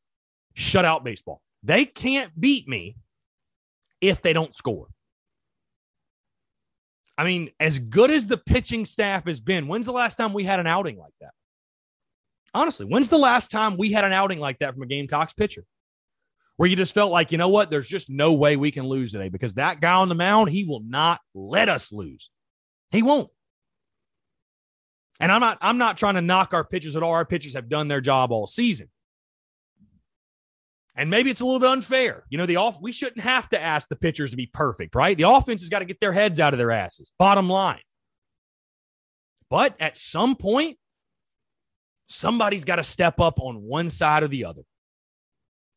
shutout 0.55 1.03
baseball. 1.03 1.41
They 1.63 1.85
can't 1.85 2.37
beat 2.37 2.67
me 2.67 2.97
if 4.01 4.21
they 4.21 4.33
don't 4.33 4.53
score. 4.53 4.87
I 7.17 7.23
mean, 7.23 7.51
as 7.59 7.79
good 7.79 8.11
as 8.11 8.27
the 8.27 8.37
pitching 8.37 8.85
staff 8.85 9.25
has 9.27 9.39
been, 9.39 9.67
when's 9.67 9.85
the 9.85 9.93
last 9.93 10.15
time 10.15 10.33
we 10.33 10.43
had 10.43 10.59
an 10.59 10.67
outing 10.67 10.97
like 10.97 11.13
that? 11.21 11.31
Honestly, 12.53 12.85
when's 12.85 13.09
the 13.09 13.17
last 13.17 13.49
time 13.49 13.77
we 13.77 13.91
had 13.91 14.03
an 14.03 14.11
outing 14.11 14.39
like 14.39 14.59
that 14.59 14.73
from 14.73 14.83
a 14.83 14.87
Gamecocks 14.87 15.33
pitcher? 15.33 15.63
Where 16.57 16.69
you 16.69 16.75
just 16.75 16.93
felt 16.93 17.11
like, 17.11 17.31
you 17.31 17.37
know 17.37 17.49
what, 17.49 17.71
there's 17.71 17.87
just 17.87 18.09
no 18.09 18.33
way 18.33 18.57
we 18.57 18.71
can 18.71 18.85
lose 18.85 19.11
today 19.11 19.29
because 19.29 19.55
that 19.55 19.79
guy 19.79 19.93
on 19.93 20.09
the 20.09 20.15
mound, 20.15 20.49
he 20.49 20.65
will 20.65 20.83
not 20.85 21.19
let 21.33 21.69
us 21.69 21.91
lose. 21.91 22.29
He 22.91 23.01
won't. 23.01 23.29
And 25.19 25.31
I'm 25.31 25.41
not 25.41 25.57
I'm 25.61 25.77
not 25.77 25.97
trying 25.97 26.15
to 26.15 26.21
knock 26.21 26.53
our 26.53 26.63
pitchers 26.63 26.95
at 26.95 27.03
all. 27.03 27.11
Our 27.11 27.25
pitchers 27.25 27.53
have 27.53 27.69
done 27.69 27.87
their 27.87 28.01
job 28.01 28.31
all 28.31 28.47
season. 28.47 28.89
And 30.95 31.09
maybe 31.09 31.31
it's 31.31 31.41
a 31.41 31.45
little 31.45 31.59
bit 31.59 31.69
unfair. 31.69 32.23
You 32.29 32.37
know, 32.37 32.45
the 32.45 32.57
off 32.57 32.79
we 32.81 32.91
shouldn't 32.91 33.21
have 33.21 33.49
to 33.49 33.61
ask 33.61 33.87
the 33.87 33.95
pitchers 33.95 34.31
to 34.31 34.37
be 34.37 34.45
perfect, 34.45 34.95
right? 34.95 35.17
The 35.17 35.29
offense 35.29 35.61
has 35.61 35.69
got 35.69 35.79
to 35.79 35.85
get 35.85 35.99
their 35.99 36.13
heads 36.13 36.39
out 36.39 36.53
of 36.53 36.59
their 36.59 36.71
asses. 36.71 37.11
Bottom 37.17 37.49
line. 37.49 37.81
But 39.49 39.75
at 39.79 39.97
some 39.97 40.35
point, 40.35 40.77
somebody's 42.07 42.63
got 42.63 42.75
to 42.77 42.83
step 42.83 43.19
up 43.19 43.39
on 43.39 43.63
one 43.63 43.89
side 43.89 44.23
or 44.23 44.27
the 44.27 44.45
other. 44.45 44.61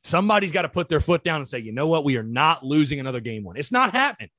Somebody's 0.05 0.53
got 0.53 0.63
to 0.63 0.69
put 0.69 0.89
their 0.89 1.01
foot 1.01 1.25
down 1.25 1.41
and 1.41 1.49
say, 1.49 1.59
you 1.59 1.73
know 1.73 1.89
what? 1.89 2.05
We 2.05 2.17
are 2.17 2.23
not 2.23 2.63
losing 2.63 3.01
another 3.01 3.21
game 3.21 3.43
one. 3.43 3.57
It's 3.57 3.73
not 3.73 3.93
happening. 3.93 4.31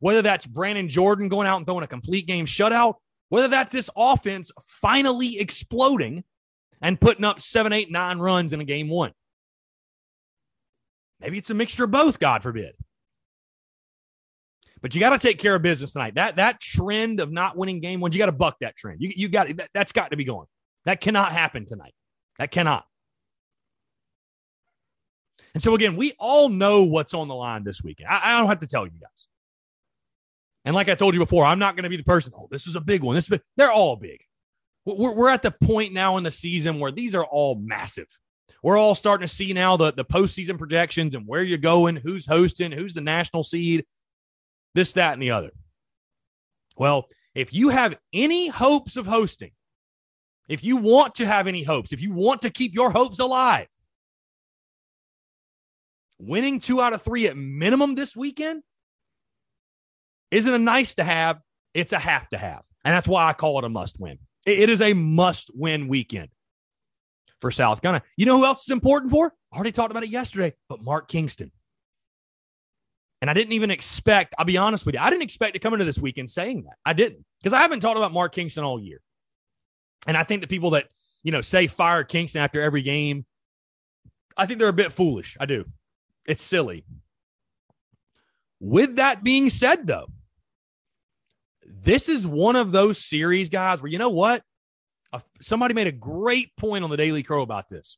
Whether 0.00 0.22
that's 0.22 0.46
Brannon 0.46 0.88
Jordan 0.88 1.28
going 1.28 1.46
out 1.46 1.56
and 1.56 1.66
throwing 1.66 1.84
a 1.84 1.88
complete 1.88 2.26
game 2.26 2.44
shutout, 2.44 2.96
whether 3.28 3.48
that's 3.48 3.72
this 3.72 3.90
offense 3.96 4.50
finally 4.62 5.38
exploding 5.38 6.24
and 6.80 7.00
putting 7.00 7.24
up 7.24 7.40
seven, 7.40 7.72
eight, 7.72 7.90
nine 7.90 8.18
runs 8.18 8.52
in 8.52 8.60
a 8.60 8.64
game 8.64 8.88
one. 8.88 9.12
Maybe 11.20 11.38
it's 11.38 11.50
a 11.50 11.54
mixture 11.54 11.84
of 11.84 11.90
both, 11.90 12.18
God 12.18 12.42
forbid. 12.42 12.74
But 14.82 14.94
you 14.94 15.00
got 15.00 15.10
to 15.10 15.18
take 15.18 15.38
care 15.38 15.54
of 15.54 15.62
business 15.62 15.92
tonight. 15.92 16.14
That 16.16 16.36
that 16.36 16.60
trend 16.60 17.20
of 17.20 17.32
not 17.32 17.56
winning 17.56 17.80
game 17.80 18.00
ones, 18.00 18.14
you 18.14 18.18
got 18.18 18.26
to 18.26 18.32
buck 18.32 18.58
that 18.60 18.76
trend. 18.76 19.00
You, 19.00 19.10
you 19.16 19.28
got 19.28 19.48
that, 19.56 19.70
that's 19.72 19.92
got 19.92 20.10
to 20.10 20.16
be 20.16 20.24
going. 20.24 20.46
That 20.84 21.00
cannot 21.00 21.32
happen 21.32 21.66
tonight. 21.66 21.94
That 22.38 22.50
cannot. 22.50 22.84
And 25.54 25.62
so, 25.62 25.74
again, 25.74 25.96
we 25.96 26.12
all 26.18 26.50
know 26.50 26.84
what's 26.84 27.14
on 27.14 27.28
the 27.28 27.34
line 27.34 27.64
this 27.64 27.82
weekend. 27.82 28.10
I, 28.10 28.20
I 28.22 28.38
don't 28.38 28.48
have 28.48 28.58
to 28.58 28.66
tell 28.66 28.84
you 28.84 28.92
guys. 29.00 29.26
And 30.66 30.74
like 30.74 30.88
I 30.88 30.96
told 30.96 31.14
you 31.14 31.20
before, 31.20 31.44
I'm 31.44 31.60
not 31.60 31.76
going 31.76 31.84
to 31.84 31.88
be 31.88 31.96
the 31.96 32.02
person, 32.02 32.32
oh, 32.36 32.48
this 32.50 32.66
is 32.66 32.74
a 32.74 32.80
big 32.80 33.02
one. 33.02 33.14
This 33.14 33.26
is 33.26 33.28
big. 33.30 33.42
They're 33.56 33.70
all 33.70 33.94
big. 33.94 34.20
We're, 34.84 35.12
we're 35.12 35.30
at 35.30 35.42
the 35.42 35.52
point 35.52 35.92
now 35.92 36.16
in 36.16 36.24
the 36.24 36.30
season 36.32 36.80
where 36.80 36.90
these 36.90 37.14
are 37.14 37.24
all 37.24 37.54
massive. 37.54 38.08
We're 38.64 38.76
all 38.76 38.96
starting 38.96 39.28
to 39.28 39.32
see 39.32 39.52
now 39.52 39.76
the, 39.76 39.92
the 39.92 40.04
postseason 40.04 40.58
projections 40.58 41.14
and 41.14 41.24
where 41.24 41.42
you're 41.42 41.58
going, 41.58 41.94
who's 41.94 42.26
hosting, 42.26 42.72
who's 42.72 42.94
the 42.94 43.00
national 43.00 43.44
seed, 43.44 43.86
this, 44.74 44.92
that, 44.94 45.12
and 45.12 45.22
the 45.22 45.30
other. 45.30 45.50
Well, 46.76 47.06
if 47.32 47.54
you 47.54 47.68
have 47.68 47.96
any 48.12 48.48
hopes 48.48 48.96
of 48.96 49.06
hosting, 49.06 49.52
if 50.48 50.64
you 50.64 50.78
want 50.78 51.14
to 51.16 51.26
have 51.26 51.46
any 51.46 51.62
hopes, 51.62 51.92
if 51.92 52.00
you 52.00 52.12
want 52.12 52.42
to 52.42 52.50
keep 52.50 52.74
your 52.74 52.90
hopes 52.90 53.20
alive, 53.20 53.68
winning 56.18 56.58
two 56.58 56.80
out 56.80 56.92
of 56.92 57.02
three 57.02 57.28
at 57.28 57.36
minimum 57.36 57.94
this 57.94 58.16
weekend 58.16 58.64
isn't 60.36 60.52
a 60.52 60.58
nice 60.58 60.94
to 60.96 61.04
have, 61.04 61.40
it's 61.74 61.92
a 61.92 61.98
have 61.98 62.28
to 62.28 62.38
have. 62.38 62.62
And 62.84 62.94
that's 62.94 63.08
why 63.08 63.28
I 63.28 63.32
call 63.32 63.58
it 63.58 63.64
a 63.64 63.68
must 63.68 63.98
win. 63.98 64.18
It 64.44 64.70
is 64.70 64.80
a 64.80 64.92
must 64.92 65.50
win 65.54 65.88
weekend 65.88 66.28
for 67.40 67.50
South 67.50 67.82
Carolina. 67.82 68.04
You 68.16 68.26
know 68.26 68.38
who 68.38 68.44
else 68.44 68.64
is 68.64 68.70
important 68.70 69.10
for? 69.10 69.32
I 69.52 69.56
already 69.56 69.72
talked 69.72 69.90
about 69.90 70.04
it 70.04 70.10
yesterday, 70.10 70.54
but 70.68 70.82
Mark 70.82 71.08
Kingston. 71.08 71.50
And 73.20 73.30
I 73.30 73.34
didn't 73.34 73.54
even 73.54 73.70
expect, 73.70 74.34
I'll 74.38 74.44
be 74.44 74.58
honest 74.58 74.84
with 74.84 74.94
you, 74.94 75.00
I 75.00 75.10
didn't 75.10 75.22
expect 75.22 75.54
to 75.54 75.58
come 75.58 75.72
into 75.72 75.86
this 75.86 75.98
weekend 75.98 76.30
saying 76.30 76.64
that. 76.64 76.74
I 76.84 76.92
didn't 76.92 77.24
because 77.40 77.54
I 77.54 77.60
haven't 77.60 77.80
talked 77.80 77.96
about 77.96 78.12
Mark 78.12 78.34
Kingston 78.34 78.62
all 78.62 78.78
year. 78.78 79.00
And 80.06 80.16
I 80.16 80.22
think 80.22 80.42
the 80.42 80.46
people 80.46 80.70
that, 80.70 80.88
you 81.22 81.32
know, 81.32 81.40
say 81.40 81.66
fire 81.66 82.04
Kingston 82.04 82.42
after 82.42 82.60
every 82.60 82.82
game, 82.82 83.24
I 84.36 84.46
think 84.46 84.60
they're 84.60 84.68
a 84.68 84.72
bit 84.72 84.92
foolish. 84.92 85.36
I 85.40 85.46
do. 85.46 85.64
It's 86.26 86.42
silly. 86.42 86.84
With 88.60 88.96
that 88.96 89.24
being 89.24 89.50
said, 89.50 89.86
though, 89.86 90.08
this 91.86 92.10
is 92.10 92.26
one 92.26 92.56
of 92.56 92.72
those 92.72 92.98
series, 92.98 93.48
guys, 93.48 93.80
where 93.80 93.90
you 93.90 93.98
know 93.98 94.10
what? 94.10 94.42
somebody 95.40 95.72
made 95.72 95.86
a 95.86 95.92
great 95.92 96.54
point 96.56 96.84
on 96.84 96.90
the 96.90 96.96
Daily 96.98 97.22
Crow 97.22 97.40
about 97.40 97.70
this. 97.70 97.96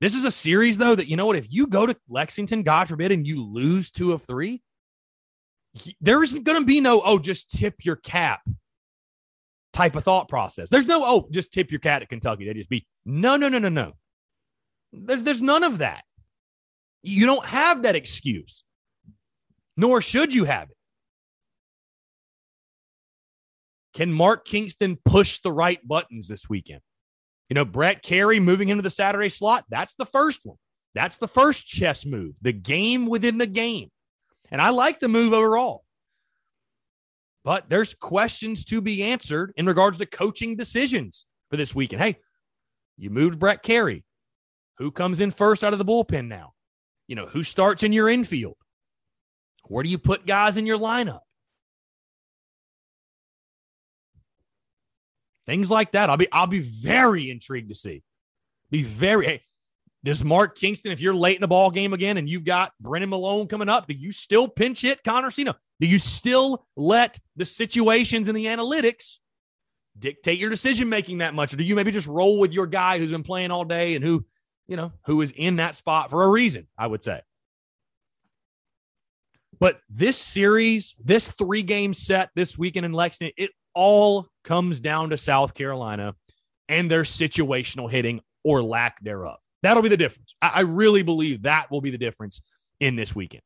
This 0.00 0.16
is 0.16 0.24
a 0.24 0.30
series, 0.32 0.78
though, 0.78 0.96
that 0.96 1.06
you 1.06 1.16
know 1.16 1.26
what? 1.26 1.36
If 1.36 1.52
you 1.52 1.68
go 1.68 1.86
to 1.86 1.94
Lexington, 2.08 2.64
God 2.64 2.88
forbid, 2.88 3.12
and 3.12 3.24
you 3.24 3.44
lose 3.44 3.92
two 3.92 4.10
of 4.10 4.24
three, 4.24 4.62
there 6.00 6.20
isn't 6.20 6.42
going 6.42 6.58
to 6.58 6.66
be 6.66 6.80
no, 6.80 7.00
oh, 7.04 7.20
just 7.20 7.50
tip 7.50 7.84
your 7.84 7.94
cap 7.94 8.40
type 9.72 9.94
of 9.94 10.02
thought 10.02 10.28
process. 10.28 10.68
There's 10.68 10.86
no, 10.86 11.04
oh, 11.04 11.28
just 11.30 11.52
tip 11.52 11.70
your 11.70 11.78
cat 11.78 12.02
at 12.02 12.08
Kentucky. 12.08 12.46
They 12.46 12.54
just 12.54 12.70
be, 12.70 12.88
no, 13.04 13.36
no, 13.36 13.48
no, 13.48 13.58
no, 13.58 13.68
no. 13.68 13.92
There, 14.92 15.18
there's 15.18 15.42
none 15.42 15.62
of 15.62 15.78
that. 15.78 16.02
You 17.02 17.26
don't 17.26 17.44
have 17.44 17.82
that 17.82 17.94
excuse. 17.94 18.64
nor 19.76 20.02
should 20.02 20.34
you 20.34 20.44
have 20.44 20.70
it. 20.70 20.76
Can 23.94 24.12
Mark 24.12 24.44
Kingston 24.44 24.98
push 25.04 25.40
the 25.40 25.52
right 25.52 25.86
buttons 25.86 26.28
this 26.28 26.48
weekend? 26.48 26.80
You 27.48 27.54
know, 27.54 27.64
Brett 27.64 28.02
Kerry 28.02 28.38
moving 28.38 28.68
into 28.68 28.82
the 28.82 28.90
Saturday 28.90 29.28
slot, 29.28 29.64
that's 29.68 29.94
the 29.94 30.06
first 30.06 30.40
one. 30.44 30.58
That's 30.94 31.18
the 31.18 31.28
first 31.28 31.66
chess 31.66 32.04
move, 32.04 32.36
the 32.40 32.52
game 32.52 33.06
within 33.06 33.38
the 33.38 33.46
game. 33.46 33.90
And 34.50 34.60
I 34.60 34.70
like 34.70 35.00
the 35.00 35.08
move 35.08 35.32
overall. 35.32 35.84
But 37.44 37.68
there's 37.68 37.94
questions 37.94 38.64
to 38.66 38.80
be 38.80 39.02
answered 39.02 39.52
in 39.56 39.66
regards 39.66 39.98
to 39.98 40.06
coaching 40.06 40.56
decisions 40.56 41.26
for 41.50 41.56
this 41.56 41.74
weekend. 41.74 42.02
Hey, 42.02 42.16
you 42.96 43.10
moved 43.10 43.38
Brett 43.38 43.62
Kerry. 43.62 44.04
Who 44.78 44.90
comes 44.90 45.20
in 45.20 45.30
first 45.30 45.64
out 45.64 45.72
of 45.72 45.78
the 45.78 45.84
bullpen 45.84 46.28
now? 46.28 46.52
You 47.06 47.16
know, 47.16 47.26
who 47.26 47.42
starts 47.42 47.82
in 47.82 47.92
your 47.92 48.08
infield? 48.08 48.56
Where 49.66 49.82
do 49.82 49.90
you 49.90 49.98
put 49.98 50.26
guys 50.26 50.56
in 50.56 50.66
your 50.66 50.78
lineup? 50.78 51.20
Things 55.50 55.68
like 55.68 55.90
that. 55.92 56.08
I'll 56.08 56.16
be 56.16 56.30
I'll 56.30 56.46
be 56.46 56.60
very 56.60 57.28
intrigued 57.28 57.70
to 57.70 57.74
see. 57.74 58.04
Be 58.70 58.84
very 58.84 59.26
hey, 59.26 59.42
does 60.04 60.22
Mark 60.22 60.56
Kingston, 60.56 60.92
if 60.92 61.00
you're 61.00 61.12
late 61.12 61.34
in 61.34 61.40
the 61.40 61.48
ball 61.48 61.72
game 61.72 61.92
again 61.92 62.18
and 62.18 62.28
you've 62.28 62.44
got 62.44 62.72
Brennan 62.78 63.10
Milone 63.10 63.48
coming 63.48 63.68
up, 63.68 63.88
do 63.88 63.94
you 63.94 64.12
still 64.12 64.46
pinch 64.46 64.82
hit 64.82 65.02
Connor 65.02 65.30
Seno? 65.30 65.56
Do 65.80 65.88
you 65.88 65.98
still 65.98 66.64
let 66.76 67.18
the 67.34 67.44
situations 67.44 68.28
and 68.28 68.36
the 68.36 68.46
analytics 68.46 69.16
dictate 69.98 70.38
your 70.38 70.50
decision 70.50 70.88
making 70.88 71.18
that 71.18 71.34
much? 71.34 71.52
Or 71.52 71.56
do 71.56 71.64
you 71.64 71.74
maybe 71.74 71.90
just 71.90 72.06
roll 72.06 72.38
with 72.38 72.52
your 72.52 72.68
guy 72.68 72.98
who's 72.98 73.10
been 73.10 73.24
playing 73.24 73.50
all 73.50 73.64
day 73.64 73.96
and 73.96 74.04
who, 74.04 74.24
you 74.68 74.76
know, 74.76 74.92
who 75.06 75.20
is 75.20 75.32
in 75.32 75.56
that 75.56 75.74
spot 75.74 76.10
for 76.10 76.22
a 76.22 76.28
reason, 76.28 76.68
I 76.78 76.86
would 76.86 77.02
say. 77.02 77.22
But 79.58 79.80
this 79.88 80.16
series, 80.16 80.94
this 81.02 81.32
three 81.32 81.62
game 81.62 81.92
set 81.92 82.30
this 82.36 82.56
weekend 82.56 82.86
in 82.86 82.92
Lexington, 82.92 83.34
it 83.36 83.50
all 83.74 84.28
comes 84.44 84.80
down 84.80 85.10
to 85.10 85.16
South 85.16 85.54
Carolina 85.54 86.14
and 86.68 86.90
their 86.90 87.02
situational 87.02 87.90
hitting 87.90 88.20
or 88.44 88.62
lack 88.62 89.02
thereof. 89.02 89.38
That'll 89.62 89.82
be 89.82 89.88
the 89.88 89.96
difference. 89.96 90.34
I, 90.40 90.52
I 90.56 90.60
really 90.60 91.02
believe 91.02 91.42
that 91.42 91.70
will 91.70 91.80
be 91.80 91.90
the 91.90 91.98
difference 91.98 92.40
in 92.78 92.96
this 92.96 93.14
weekend. 93.14 93.42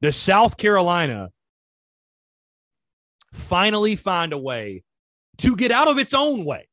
The 0.00 0.12
South 0.12 0.56
Carolina 0.56 1.30
finally 3.32 3.96
find 3.96 4.32
a 4.32 4.38
way 4.38 4.84
to 5.38 5.56
get 5.56 5.70
out 5.70 5.88
of 5.88 5.98
its 5.98 6.14
own 6.14 6.44
way 6.44 6.68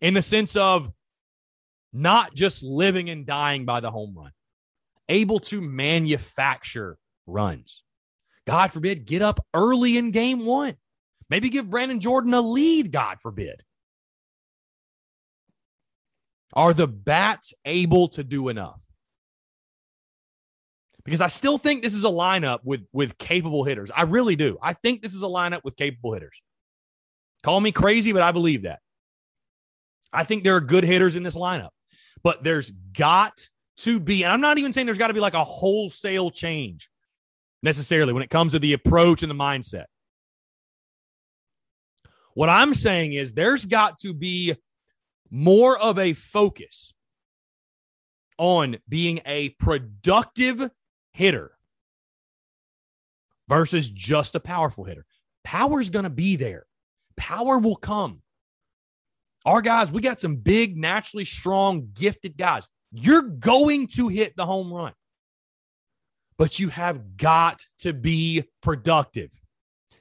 in 0.00 0.14
the 0.14 0.22
sense 0.22 0.56
of 0.56 0.90
not 1.92 2.34
just 2.34 2.62
living 2.62 3.10
and 3.10 3.26
dying 3.26 3.64
by 3.64 3.80
the 3.80 3.90
home 3.90 4.14
run, 4.16 4.30
able 5.08 5.40
to 5.40 5.60
manufacture 5.60 6.96
runs. 7.26 7.82
God 8.46 8.72
forbid, 8.72 9.04
get 9.04 9.22
up 9.22 9.44
early 9.52 9.96
in 9.96 10.12
game 10.12 10.46
one. 10.46 10.76
Maybe 11.30 11.48
give 11.48 11.70
Brannon 11.70 12.00
Jordan 12.00 12.34
a 12.34 12.40
lead, 12.40 12.90
God 12.92 13.20
forbid. 13.20 13.62
Are 16.52 16.74
the 16.74 16.88
bats 16.88 17.54
able 17.64 18.08
to 18.08 18.24
do 18.24 18.48
enough? 18.48 18.84
Because 21.04 21.20
I 21.20 21.28
still 21.28 21.56
think 21.56 21.82
this 21.82 21.94
is 21.94 22.04
a 22.04 22.08
lineup 22.08 22.58
with 22.64 22.82
with 22.92 23.16
capable 23.16 23.64
hitters. 23.64 23.90
I 23.94 24.02
really 24.02 24.36
do. 24.36 24.58
I 24.60 24.74
think 24.74 25.00
this 25.00 25.14
is 25.14 25.22
a 25.22 25.26
lineup 25.26 25.64
with 25.64 25.76
capable 25.76 26.12
hitters. 26.12 26.42
Call 27.42 27.60
me 27.60 27.72
crazy, 27.72 28.12
but 28.12 28.22
I 28.22 28.32
believe 28.32 28.62
that. 28.62 28.80
I 30.12 30.24
think 30.24 30.44
there 30.44 30.56
are 30.56 30.60
good 30.60 30.84
hitters 30.84 31.16
in 31.16 31.22
this 31.22 31.36
lineup, 31.36 31.70
but 32.22 32.42
there's 32.42 32.70
got 32.70 33.48
to 33.78 34.00
be, 34.00 34.24
and 34.24 34.32
I'm 34.32 34.40
not 34.40 34.58
even 34.58 34.72
saying 34.72 34.86
there's 34.86 34.98
got 34.98 35.06
to 35.06 35.14
be 35.14 35.20
like 35.20 35.34
a 35.34 35.44
wholesale 35.44 36.30
change 36.30 36.90
necessarily 37.62 38.12
when 38.12 38.22
it 38.22 38.28
comes 38.30 38.52
to 38.52 38.58
the 38.58 38.72
approach 38.72 39.22
and 39.22 39.30
the 39.30 39.34
mindset. 39.36 39.84
What 42.34 42.48
I'm 42.48 42.74
saying 42.74 43.12
is 43.12 43.32
there's 43.32 43.64
got 43.64 43.98
to 44.00 44.14
be 44.14 44.56
more 45.30 45.78
of 45.78 45.98
a 45.98 46.12
focus 46.12 46.92
on 48.38 48.78
being 48.88 49.20
a 49.26 49.50
productive 49.50 50.70
hitter 51.12 51.52
versus 53.48 53.90
just 53.90 54.34
a 54.34 54.40
powerful 54.40 54.84
hitter. 54.84 55.04
Power's 55.44 55.90
going 55.90 56.04
to 56.04 56.10
be 56.10 56.36
there. 56.36 56.66
Power 57.16 57.58
will 57.58 57.76
come. 57.76 58.22
Our 59.44 59.62
guys, 59.62 59.90
we 59.90 60.00
got 60.00 60.20
some 60.20 60.36
big, 60.36 60.76
naturally 60.76 61.24
strong, 61.24 61.90
gifted 61.92 62.36
guys. 62.36 62.68
You're 62.92 63.22
going 63.22 63.86
to 63.88 64.08
hit 64.08 64.36
the 64.36 64.46
home 64.46 64.72
run, 64.72 64.92
but 66.38 66.58
you 66.58 66.68
have 66.68 67.16
got 67.16 67.64
to 67.80 67.92
be 67.92 68.44
productive. 68.62 69.30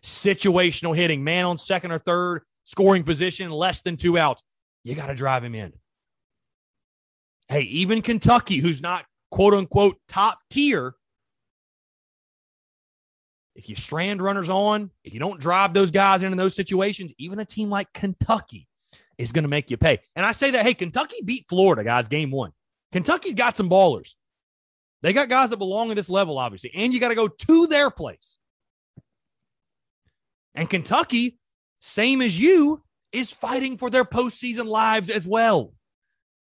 Situational 0.03 0.95
hitting, 0.95 1.23
man 1.23 1.45
on 1.45 1.57
second 1.57 1.91
or 1.91 1.99
third, 1.99 2.43
scoring 2.65 3.03
position, 3.03 3.51
less 3.51 3.81
than 3.81 3.97
two 3.97 4.17
outs 4.17 4.41
you 4.83 4.95
got 4.95 5.07
to 5.07 5.15
drive 5.15 5.43
him 5.43 5.55
in. 5.55 5.73
Hey, 7.47 7.61
even 7.61 8.01
Kentucky, 8.01 8.57
who's 8.57 8.81
not 8.81 9.05
quote 9.31 9.53
unquote 9.53 9.97
top 10.07 10.39
tier, 10.49 10.95
if 13.55 13.67
you 13.67 13.75
strand 13.75 14.21
runners 14.21 14.49
on, 14.49 14.89
if 15.03 15.13
you 15.13 15.19
don't 15.19 15.39
drive 15.39 15.73
those 15.73 15.91
guys 15.91 16.23
into 16.23 16.37
those 16.37 16.55
situations, 16.55 17.11
even 17.17 17.39
a 17.39 17.45
team 17.45 17.69
like 17.69 17.91
Kentucky 17.93 18.67
is 19.17 19.33
going 19.33 19.43
to 19.43 19.49
make 19.49 19.69
you 19.69 19.75
pay. 19.75 19.99
And 20.15 20.25
I 20.25 20.31
say 20.31 20.51
that, 20.51 20.65
hey, 20.65 20.73
Kentucky 20.73 21.17
beat 21.25 21.45
Florida, 21.49 21.83
guys, 21.83 22.07
game 22.07 22.31
one. 22.31 22.53
Kentucky's 22.93 23.35
got 23.35 23.57
some 23.57 23.69
ballers. 23.69 24.15
They 25.01 25.13
got 25.13 25.29
guys 25.29 25.49
that 25.49 25.57
belong 25.57 25.91
at 25.91 25.97
this 25.97 26.09
level, 26.09 26.37
obviously, 26.37 26.71
and 26.73 26.93
you 26.93 26.99
got 26.99 27.09
to 27.09 27.15
go 27.15 27.27
to 27.27 27.67
their 27.67 27.89
place. 27.89 28.38
And 30.55 30.69
Kentucky, 30.69 31.37
same 31.79 32.21
as 32.21 32.39
you, 32.39 32.83
is 33.11 33.31
fighting 33.31 33.77
for 33.77 33.89
their 33.89 34.05
postseason 34.05 34.65
lives 34.65 35.09
as 35.09 35.25
well. 35.25 35.73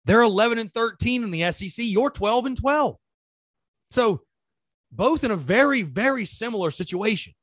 They're 0.06 0.22
11 0.22 0.58
and 0.58 0.74
13 0.74 1.24
in 1.24 1.32
the 1.32 1.52
SEC. 1.52 1.86
You're 1.86 2.10
12 2.10 2.46
and 2.46 2.58
12. 2.58 2.98
So, 3.92 4.22
both 4.92 5.24
in 5.24 5.32
a 5.32 5.38
very, 5.38 5.82
very 5.82 6.26
similar 6.26 6.72
situation. 6.72 7.34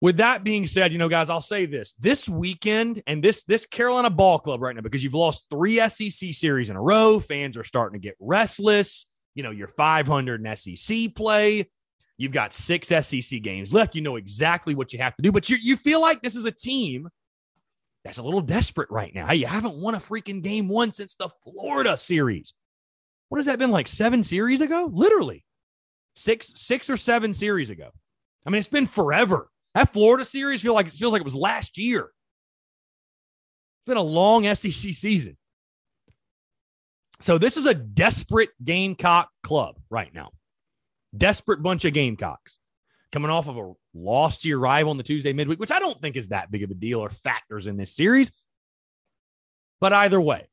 With 0.00 0.18
that 0.18 0.44
being 0.44 0.66
said, 0.66 0.92
you 0.92 0.98
know, 0.98 1.08
guys, 1.08 1.28
I'll 1.28 1.40
say 1.40 1.66
this: 1.66 1.94
this 1.98 2.28
weekend 2.28 3.02
and 3.06 3.22
this 3.22 3.42
this 3.44 3.66
Carolina 3.66 4.10
Ball 4.10 4.38
Club 4.38 4.62
right 4.62 4.74
now, 4.74 4.80
because 4.80 5.02
you've 5.02 5.14
lost 5.14 5.46
three 5.50 5.76
SEC 5.88 6.32
series 6.32 6.70
in 6.70 6.76
a 6.76 6.82
row, 6.82 7.18
fans 7.18 7.56
are 7.56 7.64
starting 7.64 8.00
to 8.00 8.06
get 8.06 8.14
restless. 8.20 9.06
You 9.38 9.44
know, 9.44 9.52
you're 9.52 9.68
500 9.68 10.44
in 10.44 10.56
SEC 10.56 11.14
play. 11.14 11.70
You've 12.16 12.32
got 12.32 12.52
six 12.52 12.88
SEC 12.88 13.40
games 13.40 13.72
left. 13.72 13.94
You 13.94 14.00
know 14.00 14.16
exactly 14.16 14.74
what 14.74 14.92
you 14.92 14.98
have 14.98 15.14
to 15.14 15.22
do, 15.22 15.30
but 15.30 15.48
you, 15.48 15.56
you 15.62 15.76
feel 15.76 16.00
like 16.00 16.22
this 16.22 16.34
is 16.34 16.44
a 16.44 16.50
team 16.50 17.08
that's 18.04 18.18
a 18.18 18.22
little 18.24 18.40
desperate 18.40 18.90
right 18.90 19.14
now. 19.14 19.30
You 19.30 19.46
haven't 19.46 19.76
won 19.76 19.94
a 19.94 20.00
freaking 20.00 20.42
game 20.42 20.68
one 20.68 20.90
since 20.90 21.14
the 21.14 21.28
Florida 21.44 21.96
series. 21.96 22.52
What 23.28 23.38
has 23.38 23.46
that 23.46 23.60
been 23.60 23.70
like 23.70 23.86
seven 23.86 24.24
series 24.24 24.60
ago? 24.60 24.90
Literally 24.92 25.44
six, 26.16 26.52
six 26.56 26.90
or 26.90 26.96
seven 26.96 27.32
series 27.32 27.70
ago. 27.70 27.90
I 28.44 28.50
mean, 28.50 28.58
it's 28.58 28.66
been 28.66 28.88
forever. 28.88 29.50
That 29.76 29.92
Florida 29.92 30.24
series 30.24 30.62
feel 30.62 30.74
like 30.74 30.88
it 30.88 30.94
feels 30.94 31.12
like 31.12 31.20
it 31.20 31.24
was 31.24 31.36
last 31.36 31.78
year. 31.78 32.00
It's 32.00 33.86
been 33.86 33.98
a 33.98 34.02
long 34.02 34.52
SEC 34.52 34.72
season. 34.72 35.36
So 37.20 37.38
this 37.38 37.56
is 37.56 37.66
a 37.66 37.74
desperate 37.74 38.50
Gamecock 38.62 39.30
club 39.42 39.76
right 39.90 40.12
now. 40.14 40.30
Desperate 41.16 41.62
bunch 41.62 41.84
of 41.84 41.92
Gamecocks 41.92 42.58
coming 43.10 43.30
off 43.30 43.48
of 43.48 43.56
a 43.56 43.72
loss 43.94 44.38
to 44.40 44.48
your 44.48 44.58
rival 44.58 44.90
on 44.90 44.98
the 44.98 45.02
Tuesday 45.02 45.32
midweek, 45.32 45.58
which 45.58 45.70
I 45.70 45.78
don't 45.78 46.00
think 46.00 46.16
is 46.16 46.28
that 46.28 46.50
big 46.50 46.62
of 46.62 46.70
a 46.70 46.74
deal 46.74 47.00
or 47.00 47.10
factors 47.10 47.66
in 47.66 47.76
this 47.76 47.94
series. 47.94 48.30
But 49.80 49.92
either 49.92 50.20
way, 50.20 50.48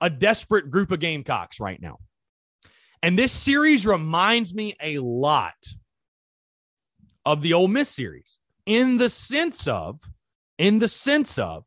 a 0.00 0.10
desperate 0.10 0.70
group 0.70 0.90
of 0.90 1.00
Gamecocks 1.00 1.60
right 1.60 1.80
now. 1.80 1.98
And 3.02 3.18
this 3.18 3.32
series 3.32 3.86
reminds 3.86 4.54
me 4.54 4.74
a 4.82 4.98
lot 4.98 5.54
of 7.24 7.42
the 7.42 7.52
Ole 7.54 7.68
Miss 7.68 7.88
series 7.88 8.36
in 8.64 8.98
the 8.98 9.10
sense 9.10 9.68
of, 9.68 10.00
in 10.58 10.78
the 10.78 10.88
sense 10.88 11.38
of, 11.38 11.64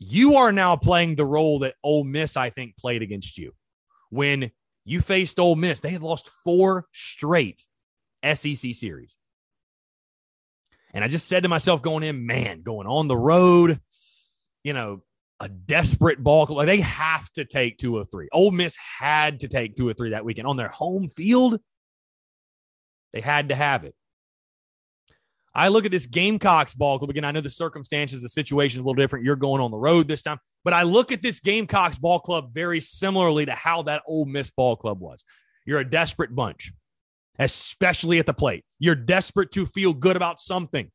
you 0.00 0.36
are 0.36 0.50
now 0.50 0.76
playing 0.76 1.14
the 1.14 1.26
role 1.26 1.60
that 1.60 1.74
Ole 1.84 2.04
Miss, 2.04 2.36
I 2.36 2.50
think, 2.50 2.76
played 2.76 3.02
against 3.02 3.36
you 3.36 3.52
when 4.08 4.50
you 4.84 5.02
faced 5.02 5.38
Ole 5.38 5.54
Miss. 5.54 5.80
They 5.80 5.90
had 5.90 6.02
lost 6.02 6.30
four 6.42 6.86
straight 6.92 7.64
SEC 8.24 8.74
series. 8.74 9.16
And 10.92 11.04
I 11.04 11.08
just 11.08 11.28
said 11.28 11.44
to 11.44 11.48
myself 11.48 11.82
going 11.82 12.02
in, 12.02 12.26
man, 12.26 12.62
going 12.62 12.86
on 12.86 13.08
the 13.08 13.16
road, 13.16 13.78
you 14.64 14.72
know, 14.72 15.02
a 15.38 15.48
desperate 15.48 16.22
ball. 16.22 16.46
Like 16.46 16.66
they 16.66 16.80
have 16.80 17.30
to 17.32 17.44
take 17.44 17.76
two 17.76 17.96
or 17.96 18.04
three. 18.04 18.28
Ole 18.32 18.50
Miss 18.50 18.76
had 18.98 19.40
to 19.40 19.48
take 19.48 19.76
two 19.76 19.86
or 19.86 19.94
three 19.94 20.10
that 20.10 20.24
weekend 20.24 20.48
on 20.48 20.56
their 20.56 20.68
home 20.68 21.08
field. 21.08 21.60
They 23.12 23.20
had 23.20 23.50
to 23.50 23.54
have 23.54 23.84
it. 23.84 23.94
I 25.54 25.68
look 25.68 25.84
at 25.84 25.90
this 25.90 26.06
Gamecocks 26.06 26.74
ball 26.74 26.98
club 26.98 27.10
again. 27.10 27.24
I 27.24 27.32
know 27.32 27.40
the 27.40 27.50
circumstances, 27.50 28.22
the 28.22 28.28
situation 28.28 28.78
is 28.78 28.84
a 28.84 28.86
little 28.86 29.00
different. 29.00 29.24
You're 29.24 29.36
going 29.36 29.60
on 29.60 29.70
the 29.70 29.78
road 29.78 30.06
this 30.06 30.22
time. 30.22 30.38
But 30.62 30.74
I 30.74 30.82
look 30.82 31.10
at 31.10 31.22
this 31.22 31.40
Gamecocks 31.40 31.98
ball 31.98 32.20
club 32.20 32.54
very 32.54 32.80
similarly 32.80 33.46
to 33.46 33.52
how 33.52 33.82
that 33.82 34.02
Ole 34.06 34.26
Miss 34.26 34.50
ball 34.50 34.76
club 34.76 35.00
was. 35.00 35.24
You're 35.66 35.80
a 35.80 35.88
desperate 35.88 36.34
bunch, 36.34 36.72
especially 37.38 38.18
at 38.18 38.26
the 38.26 38.34
plate. 38.34 38.64
You're 38.78 38.94
desperate 38.94 39.50
to 39.52 39.66
feel 39.66 39.92
good 39.92 40.16
about 40.16 40.40
something 40.40 40.90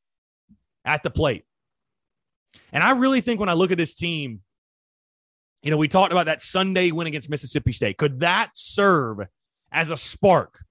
at 0.86 1.04
the 1.04 1.10
plate. 1.10 1.44
And 2.72 2.84
I 2.84 2.92
really 2.92 3.22
think 3.22 3.40
when 3.40 3.50
I 3.50 3.54
look 3.54 3.72
at 3.72 3.78
this 3.78 3.94
team, 3.94 4.42
you 5.64 5.72
know, 5.72 5.78
we 5.78 5.88
talked 5.88 6.12
about 6.12 6.28
that 6.28 6.42
Sunday 6.42 6.92
win 6.92 7.08
against 7.08 7.30
Mississippi 7.30 7.74
State. 7.74 7.98
Could 7.98 8.20
that 8.22 8.52
serve 8.54 9.20
as 9.72 9.90
a 9.90 9.98
spark, 9.98 10.64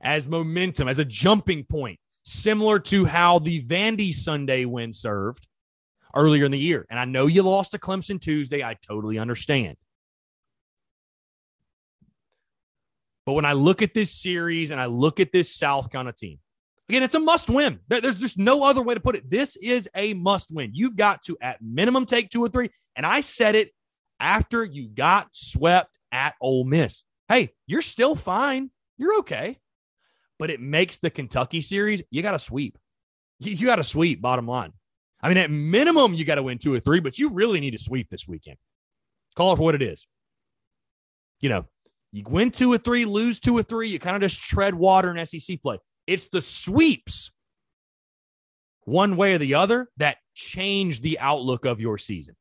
as 0.00 0.28
momentum, 0.28 0.88
as 0.88 0.98
a 0.98 1.04
jumping 1.04 1.64
point, 1.64 2.00
similar 2.24 2.80
to 2.80 3.04
how 3.04 3.38
the 3.38 3.62
Vandy 3.62 4.12
Sunday 4.12 4.64
win 4.64 4.92
served 4.92 5.46
earlier 6.14 6.44
in 6.44 6.50
the 6.50 6.58
year? 6.58 6.84
And 6.90 6.98
I 6.98 7.04
know 7.04 7.26
you 7.26 7.42
lost 7.42 7.70
to 7.72 7.78
Clemson 7.78 8.20
Tuesday. 8.20 8.64
I 8.64 8.74
totally 8.74 9.18
understand. 9.18 9.76
But 13.26 13.34
when 13.34 13.44
I 13.44 13.52
look 13.54 13.80
at 13.80 13.94
this 13.94 14.12
series 14.12 14.70
and 14.70 14.80
I 14.80 14.86
look 14.86 15.18
at 15.20 15.32
this 15.32 15.54
South 15.54 15.90
Carolina 15.90 16.12
team, 16.12 16.40
again, 16.88 17.02
it's 17.02 17.14
a 17.14 17.20
must 17.20 17.48
win. 17.48 17.80
There's 17.88 18.16
just 18.16 18.38
no 18.38 18.64
other 18.64 18.82
way 18.82 18.92
to 18.94 19.00
put 19.00 19.16
it. 19.16 19.30
This 19.30 19.56
is 19.56 19.88
a 19.94 20.12
must 20.12 20.50
win. 20.52 20.72
You've 20.74 20.96
got 20.96 21.22
to, 21.22 21.38
at 21.40 21.62
minimum, 21.62 22.04
take 22.04 22.28
two 22.28 22.42
or 22.44 22.48
three. 22.48 22.70
And 22.96 23.06
I 23.06 23.22
said 23.22 23.54
it 23.54 23.70
after 24.20 24.62
you 24.62 24.88
got 24.88 25.28
swept 25.32 25.98
at 26.12 26.34
Ole 26.40 26.64
Miss. 26.64 27.04
Hey, 27.28 27.52
you're 27.66 27.80
still 27.80 28.14
fine. 28.14 28.70
You're 28.98 29.18
okay. 29.20 29.58
But 30.38 30.50
it 30.50 30.60
makes 30.60 30.98
the 30.98 31.10
Kentucky 31.10 31.60
series, 31.60 32.02
you 32.10 32.22
got 32.22 32.32
to 32.32 32.38
sweep. 32.38 32.78
You, 33.38 33.52
you 33.52 33.66
got 33.66 33.76
to 33.76 33.84
sweep, 33.84 34.20
bottom 34.20 34.46
line. 34.46 34.72
I 35.20 35.28
mean, 35.28 35.38
at 35.38 35.50
minimum, 35.50 36.14
you 36.14 36.24
got 36.24 36.34
to 36.34 36.42
win 36.42 36.58
two 36.58 36.74
or 36.74 36.80
three, 36.80 37.00
but 37.00 37.18
you 37.18 37.30
really 37.30 37.60
need 37.60 37.70
to 37.70 37.78
sweep 37.78 38.10
this 38.10 38.28
weekend. 38.28 38.56
Call 39.36 39.52
it 39.52 39.56
for 39.56 39.62
what 39.62 39.74
it 39.74 39.82
is. 39.82 40.06
You 41.40 41.48
know, 41.48 41.66
you 42.12 42.24
win 42.28 42.50
two 42.50 42.72
or 42.72 42.78
three, 42.78 43.04
lose 43.04 43.40
two 43.40 43.56
or 43.56 43.62
three, 43.62 43.88
you 43.88 43.98
kind 43.98 44.16
of 44.16 44.22
just 44.22 44.40
tread 44.40 44.74
water 44.74 45.14
in 45.14 45.26
SEC 45.26 45.60
play. 45.62 45.78
It's 46.06 46.28
the 46.28 46.40
sweeps, 46.40 47.32
one 48.84 49.16
way 49.16 49.34
or 49.34 49.38
the 49.38 49.54
other, 49.54 49.88
that 49.96 50.18
change 50.34 51.00
the 51.00 51.18
outlook 51.18 51.64
of 51.64 51.80
your 51.80 51.98
season. 51.98 52.36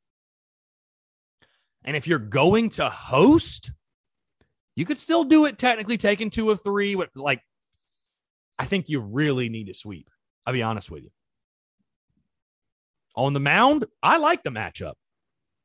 And 1.85 1.97
if 1.97 2.07
you're 2.07 2.19
going 2.19 2.69
to 2.71 2.89
host, 2.89 3.71
you 4.75 4.85
could 4.85 4.99
still 4.99 5.23
do 5.23 5.45
it 5.45 5.57
technically, 5.57 5.97
taking 5.97 6.29
two 6.29 6.51
of 6.51 6.63
three. 6.63 6.95
Like, 7.15 7.41
I 8.59 8.65
think 8.65 8.89
you 8.89 8.99
really 8.99 9.49
need 9.49 9.67
to 9.67 9.73
sweep. 9.73 10.09
I'll 10.45 10.53
be 10.53 10.63
honest 10.63 10.91
with 10.91 11.03
you. 11.03 11.11
On 13.15 13.33
the 13.33 13.39
mound, 13.39 13.85
I 14.01 14.17
like 14.17 14.43
the 14.43 14.49
matchup. 14.49 14.93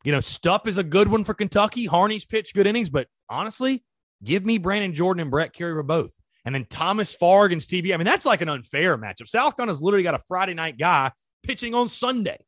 You 0.05 0.13
know, 0.13 0.19
Stupp 0.19 0.67
is 0.67 0.79
a 0.79 0.85
good 0.85 1.09
one 1.09 1.25
for 1.25 1.35
Kentucky. 1.35 1.89
Harney's 1.89 2.25
pitched 2.25 2.55
good 2.55 2.67
innings, 2.67 2.91
but 2.91 3.09
honestly, 3.29 3.85
Give 4.25 4.45
me 4.45 4.59
Brannon 4.59 4.95
Jordan 4.95 5.23
and 5.23 5.31
Brett 5.31 5.53
Kerry 5.53 5.75
for 5.75 5.83
both. 5.83 6.13
And 6.45 6.55
then 6.55 6.67
Thomas 6.69 7.15
Farr 7.15 7.47
and 7.47 7.63
Stevie. 7.63 7.93
I 7.93 7.97
mean, 7.97 8.07
that's 8.07 8.25
like 8.25 8.41
an 8.41 8.49
unfair 8.49 8.97
matchup. 8.97 9.29
South 9.29 9.57
Carolina's 9.57 9.83
literally 9.83 10.03
got 10.03 10.15
a 10.15 10.23
Friday 10.29 10.55
night 10.55 10.79
guy 10.79 11.13
pitching 11.43 11.75
on 11.75 11.89
Sunday. 11.89 12.39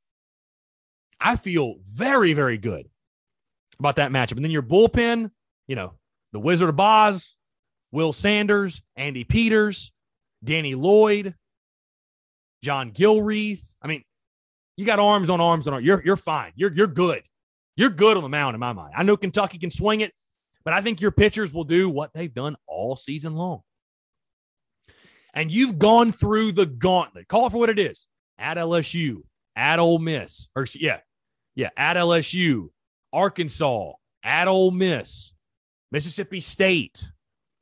I 1.21 1.37
feel 1.37 1.77
very, 1.89 2.33
very 2.33 2.57
good 2.57 2.89
about 3.79 3.97
that 3.97 4.11
matchup. 4.11 4.33
And 4.33 4.45
then 4.45 4.51
your 4.51 4.63
bullpen, 4.63 5.31
you 5.69 5.77
know, 5.77 5.95
the 6.33 6.41
Wizard 6.41 6.71
of 6.71 6.77
Boz, 6.77 7.35
Will 7.93 8.13
Sanders, 8.13 8.83
Andy 8.97 9.25
Peters, 9.25 9.93
Danny 10.43 10.75
Lloyd, 10.75 11.35
John 12.63 12.93
Gilreath. 12.93 13.75
I 13.83 13.89
mean, 13.89 14.03
you 14.77 14.85
got 14.87 14.99
arms 14.99 15.31
on 15.31 15.41
arms 15.41 15.67
on 15.67 15.75
arms. 15.75 15.87
You're 15.87 16.03
you're 16.05 16.17
fine. 16.17 16.53
You're 16.55 16.73
you're 16.73 16.87
good. 16.87 17.23
You're 17.77 17.91
good 17.91 18.17
on 18.17 18.23
the 18.23 18.29
mound 18.29 18.55
in 18.55 18.61
my 18.61 18.73
mind. 18.73 18.95
I 18.97 19.03
know 19.03 19.17
Kentucky 19.17 19.59
can 19.59 19.71
swing 19.71 20.01
it. 20.01 20.13
But 20.65 20.75
I 20.75 20.83
think 20.83 21.01
your 21.01 21.11
pitchers 21.11 21.53
will 21.53 21.65
do 21.65 21.89
what 21.89 22.13
they've 22.13 22.33
done 22.33 22.57
all 22.67 22.97
season 22.97 23.35
long. 23.35 23.63
And 25.33 25.51
you've 25.51 25.79
gone 25.79 26.13
through 26.13 26.53
the 26.53 26.67
gauntlet. 26.67 27.29
Call 27.29 27.47
it 27.47 27.51
for 27.51 27.59
what 27.59 27.71
it 27.71 27.79
is. 27.79 28.07
At 28.39 28.57
LSU, 28.57 29.23
at 29.55 29.79
Ole 29.79 29.99
Miss, 29.99 30.49
or 30.57 30.67
yeah, 30.75 31.01
yeah, 31.55 31.69
at 31.77 31.97
LSU, 31.97 32.71
Arkansas, 33.13 33.93
at 34.25 34.49
Ole 34.49 34.71
Miss, 34.71 35.33
Mississippi 35.93 36.41
State. 36.41 37.11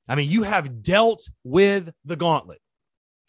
I 0.08 0.14
mean, 0.14 0.30
you 0.30 0.44
have 0.44 0.82
dealt 0.82 1.28
with 1.44 1.92
the 2.04 2.16
gauntlet. 2.16 2.60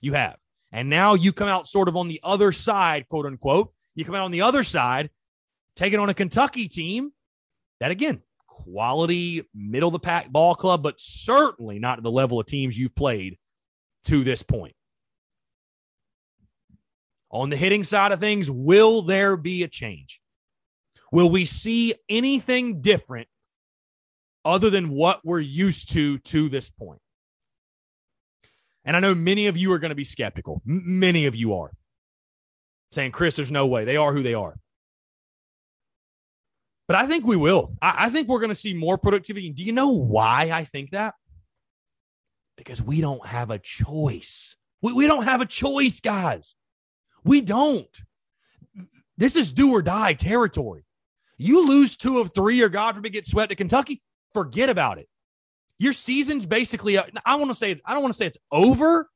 You 0.01 0.13
have. 0.13 0.37
And 0.71 0.89
now 0.89 1.13
you 1.15 1.33
come 1.33 1.47
out 1.47 1.67
sort 1.67 1.87
of 1.87 1.95
on 1.95 2.07
the 2.07 2.19
other 2.23 2.51
side, 2.51 3.07
quote 3.09 3.25
unquote. 3.25 3.73
You 3.95 4.05
come 4.05 4.15
out 4.15 4.25
on 4.25 4.31
the 4.31 4.41
other 4.41 4.63
side, 4.63 5.09
taking 5.75 5.99
on 5.99 6.09
a 6.09 6.13
Kentucky 6.13 6.67
team 6.67 7.11
that, 7.79 7.91
again, 7.91 8.21
quality 8.47 9.43
middle 9.53 9.89
of 9.89 9.93
the 9.93 9.99
pack 9.99 10.29
ball 10.29 10.53
club, 10.55 10.83
but 10.83 10.99
certainly 10.99 11.79
not 11.79 12.03
the 12.03 12.11
level 12.11 12.39
of 12.39 12.45
teams 12.45 12.77
you've 12.77 12.95
played 12.95 13.37
to 14.05 14.23
this 14.23 14.43
point. 14.43 14.75
On 17.31 17.49
the 17.49 17.57
hitting 17.57 17.83
side 17.83 18.11
of 18.11 18.19
things, 18.19 18.49
will 18.49 19.01
there 19.01 19.37
be 19.37 19.63
a 19.63 19.67
change? 19.67 20.19
Will 21.11 21.29
we 21.29 21.45
see 21.45 21.95
anything 22.07 22.81
different 22.81 23.27
other 24.45 24.69
than 24.69 24.89
what 24.89 25.21
we're 25.23 25.39
used 25.39 25.91
to 25.93 26.17
to 26.19 26.49
this 26.49 26.69
point? 26.69 27.01
And 28.85 28.95
I 28.95 28.99
know 28.99 29.13
many 29.13 29.47
of 29.47 29.57
you 29.57 29.71
are 29.73 29.79
going 29.79 29.89
to 29.89 29.95
be 29.95 30.03
skeptical. 30.03 30.61
M- 30.67 30.99
many 30.99 31.25
of 31.25 31.35
you 31.35 31.53
are 31.53 31.71
saying, 32.91 33.11
Chris, 33.11 33.35
there's 33.35 33.51
no 33.51 33.67
way. 33.67 33.85
They 33.85 33.97
are 33.97 34.13
who 34.13 34.23
they 34.23 34.33
are. 34.33 34.57
But 36.87 36.97
I 36.97 37.05
think 37.05 37.25
we 37.25 37.37
will. 37.37 37.75
I, 37.81 38.05
I 38.05 38.09
think 38.09 38.27
we're 38.27 38.39
going 38.39 38.49
to 38.49 38.55
see 38.55 38.73
more 38.73 38.97
productivity. 38.97 39.47
And 39.47 39.55
Do 39.55 39.63
you 39.63 39.73
know 39.73 39.89
why 39.89 40.49
I 40.51 40.63
think 40.63 40.91
that? 40.91 41.13
Because 42.57 42.81
we 42.81 42.99
don't 42.99 43.25
have 43.25 43.51
a 43.51 43.59
choice. 43.59 44.55
We, 44.81 44.93
we 44.93 45.07
don't 45.07 45.23
have 45.23 45.41
a 45.41 45.45
choice, 45.45 45.99
guys. 45.99 46.55
We 47.23 47.41
don't. 47.41 47.87
This 49.17 49.35
is 49.35 49.51
do 49.51 49.71
or 49.71 49.81
die 49.81 50.13
territory. 50.13 50.85
You 51.37 51.67
lose 51.67 51.95
two 51.95 52.19
of 52.19 52.31
three, 52.33 52.61
or 52.61 52.69
God 52.69 52.95
forbid, 52.95 53.13
get 53.13 53.25
swept 53.25 53.49
to 53.51 53.55
Kentucky, 53.55 54.01
forget 54.33 54.69
about 54.69 54.97
it. 54.97 55.07
Your 55.79 55.93
season's 55.93 56.45
basically, 56.45 56.97
uh, 56.97 57.03
I 57.25 57.35
want 57.37 57.49
to 57.49 57.55
say, 57.55 57.79
I 57.85 57.93
don't 57.93 58.01
want 58.03 58.13
to 58.13 58.17
say 58.17 58.25
it's 58.27 58.37
over. 58.51 59.09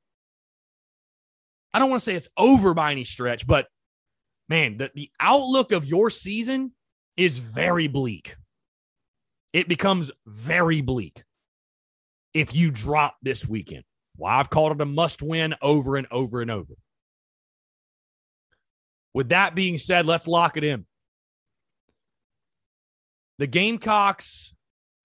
I 1.74 1.80
don't 1.80 1.90
want 1.90 2.02
to 2.02 2.06
say 2.06 2.16
it's 2.16 2.30
over 2.38 2.74
by 2.74 2.92
any 2.92 3.04
stretch, 3.04 3.46
but 3.46 3.68
man, 4.48 4.78
the, 4.78 4.92
the 4.96 5.12
outlook 5.20 5.72
of 5.72 5.86
your 5.86 6.10
season 6.10 6.72
is 7.18 7.38
very 7.38 7.88
bleak. 7.88 8.36
It 9.52 9.68
becomes 9.68 10.12
very 10.26 10.82
bleak 10.82 11.24
if 12.34 12.56
you 12.56 12.72
drop 12.72 13.18
this 13.22 13.48
weekend. 13.48 13.84
Why 14.16 14.40
I've 14.40 14.50
called 14.50 14.72
it 14.72 14.82
a 14.82 14.86
must 14.86 15.22
win 15.22 15.56
over 15.62 15.98
and 15.98 16.08
over 16.12 16.42
and 16.42 16.52
over. 16.52 16.76
With 19.14 19.30
that 19.30 19.54
being 19.54 19.80
said, 19.80 20.06
let's 20.06 20.28
lock 20.28 20.56
it 20.58 20.64
in. 20.64 20.86
The 23.40 23.48
Gamecocks, 23.48 24.54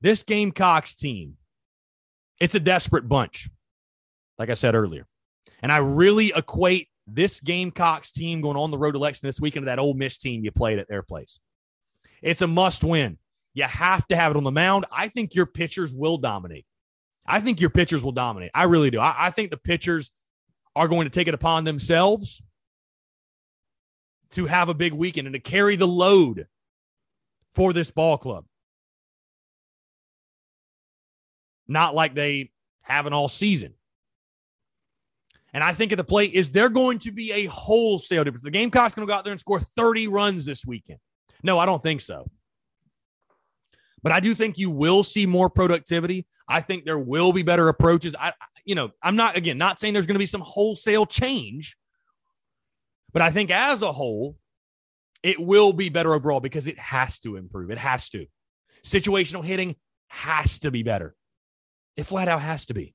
this 0.00 0.22
Gamecocks 0.22 0.94
team, 0.94 1.37
it's 2.40 2.54
a 2.54 2.60
desperate 2.60 3.08
bunch, 3.08 3.48
like 4.38 4.50
I 4.50 4.54
said 4.54 4.74
earlier. 4.74 5.06
And 5.62 5.72
I 5.72 5.78
really 5.78 6.32
equate 6.34 6.88
this 7.06 7.40
Gamecocks 7.40 8.12
team 8.12 8.40
going 8.40 8.56
on 8.56 8.70
the 8.70 8.78
road 8.78 8.94
election 8.94 9.26
this 9.26 9.40
weekend 9.40 9.64
to 9.64 9.66
that 9.66 9.78
Ole 9.78 9.94
Miss 9.94 10.18
team 10.18 10.44
you 10.44 10.50
played 10.50 10.78
at 10.78 10.88
their 10.88 11.02
place. 11.02 11.40
It's 12.22 12.42
a 12.42 12.46
must 12.46 12.84
win. 12.84 13.18
You 13.54 13.64
have 13.64 14.06
to 14.08 14.16
have 14.16 14.32
it 14.32 14.36
on 14.36 14.44
the 14.44 14.50
mound. 14.50 14.86
I 14.92 15.08
think 15.08 15.34
your 15.34 15.46
pitchers 15.46 15.92
will 15.92 16.18
dominate. 16.18 16.66
I 17.26 17.40
think 17.40 17.60
your 17.60 17.70
pitchers 17.70 18.04
will 18.04 18.12
dominate. 18.12 18.50
I 18.54 18.64
really 18.64 18.90
do. 18.90 19.00
I, 19.00 19.26
I 19.26 19.30
think 19.30 19.50
the 19.50 19.56
pitchers 19.56 20.10
are 20.76 20.88
going 20.88 21.06
to 21.06 21.10
take 21.10 21.28
it 21.28 21.34
upon 21.34 21.64
themselves 21.64 22.42
to 24.30 24.46
have 24.46 24.68
a 24.68 24.74
big 24.74 24.92
weekend 24.92 25.26
and 25.26 25.34
to 25.34 25.40
carry 25.40 25.76
the 25.76 25.88
load 25.88 26.46
for 27.54 27.72
this 27.72 27.90
ball 27.90 28.18
club. 28.18 28.44
Not 31.68 31.94
like 31.94 32.14
they 32.14 32.50
haven't 32.82 33.12
all 33.12 33.28
season. 33.28 33.74
And 35.52 35.64
I 35.64 35.72
think 35.72 35.92
at 35.92 35.98
the 35.98 36.04
plate 36.04 36.32
is 36.34 36.50
there 36.50 36.68
going 36.68 36.98
to 37.00 37.12
be 37.12 37.32
a 37.32 37.46
wholesale 37.46 38.24
difference. 38.24 38.42
The 38.42 38.50
Gamecocks 38.50 38.94
going 38.94 39.06
to 39.06 39.10
go 39.10 39.16
out 39.16 39.24
there 39.24 39.32
and 39.32 39.40
score 39.40 39.60
30 39.60 40.08
runs 40.08 40.44
this 40.44 40.64
weekend. 40.64 40.98
No, 41.42 41.58
I 41.58 41.66
don't 41.66 41.82
think 41.82 42.00
so. 42.00 42.30
But 44.02 44.12
I 44.12 44.20
do 44.20 44.34
think 44.34 44.58
you 44.58 44.70
will 44.70 45.02
see 45.02 45.26
more 45.26 45.50
productivity. 45.50 46.26
I 46.48 46.60
think 46.60 46.84
there 46.84 46.98
will 46.98 47.32
be 47.32 47.42
better 47.42 47.68
approaches. 47.68 48.14
I, 48.18 48.32
you 48.64 48.74
know, 48.74 48.90
I'm 49.02 49.16
not 49.16 49.36
again 49.36 49.58
not 49.58 49.80
saying 49.80 49.94
there's 49.94 50.06
going 50.06 50.14
to 50.14 50.20
be 50.20 50.26
some 50.26 50.40
wholesale 50.40 51.06
change, 51.06 51.76
but 53.12 53.22
I 53.22 53.30
think 53.30 53.50
as 53.50 53.82
a 53.82 53.92
whole, 53.92 54.36
it 55.22 55.40
will 55.40 55.72
be 55.72 55.88
better 55.88 56.14
overall 56.14 56.40
because 56.40 56.66
it 56.66 56.78
has 56.78 57.18
to 57.20 57.36
improve. 57.36 57.70
It 57.70 57.78
has 57.78 58.08
to. 58.10 58.26
Situational 58.84 59.44
hitting 59.44 59.74
has 60.08 60.60
to 60.60 60.70
be 60.70 60.82
better. 60.82 61.16
It 61.98 62.06
flat 62.06 62.28
out 62.28 62.40
has 62.40 62.64
to 62.66 62.74
be. 62.74 62.94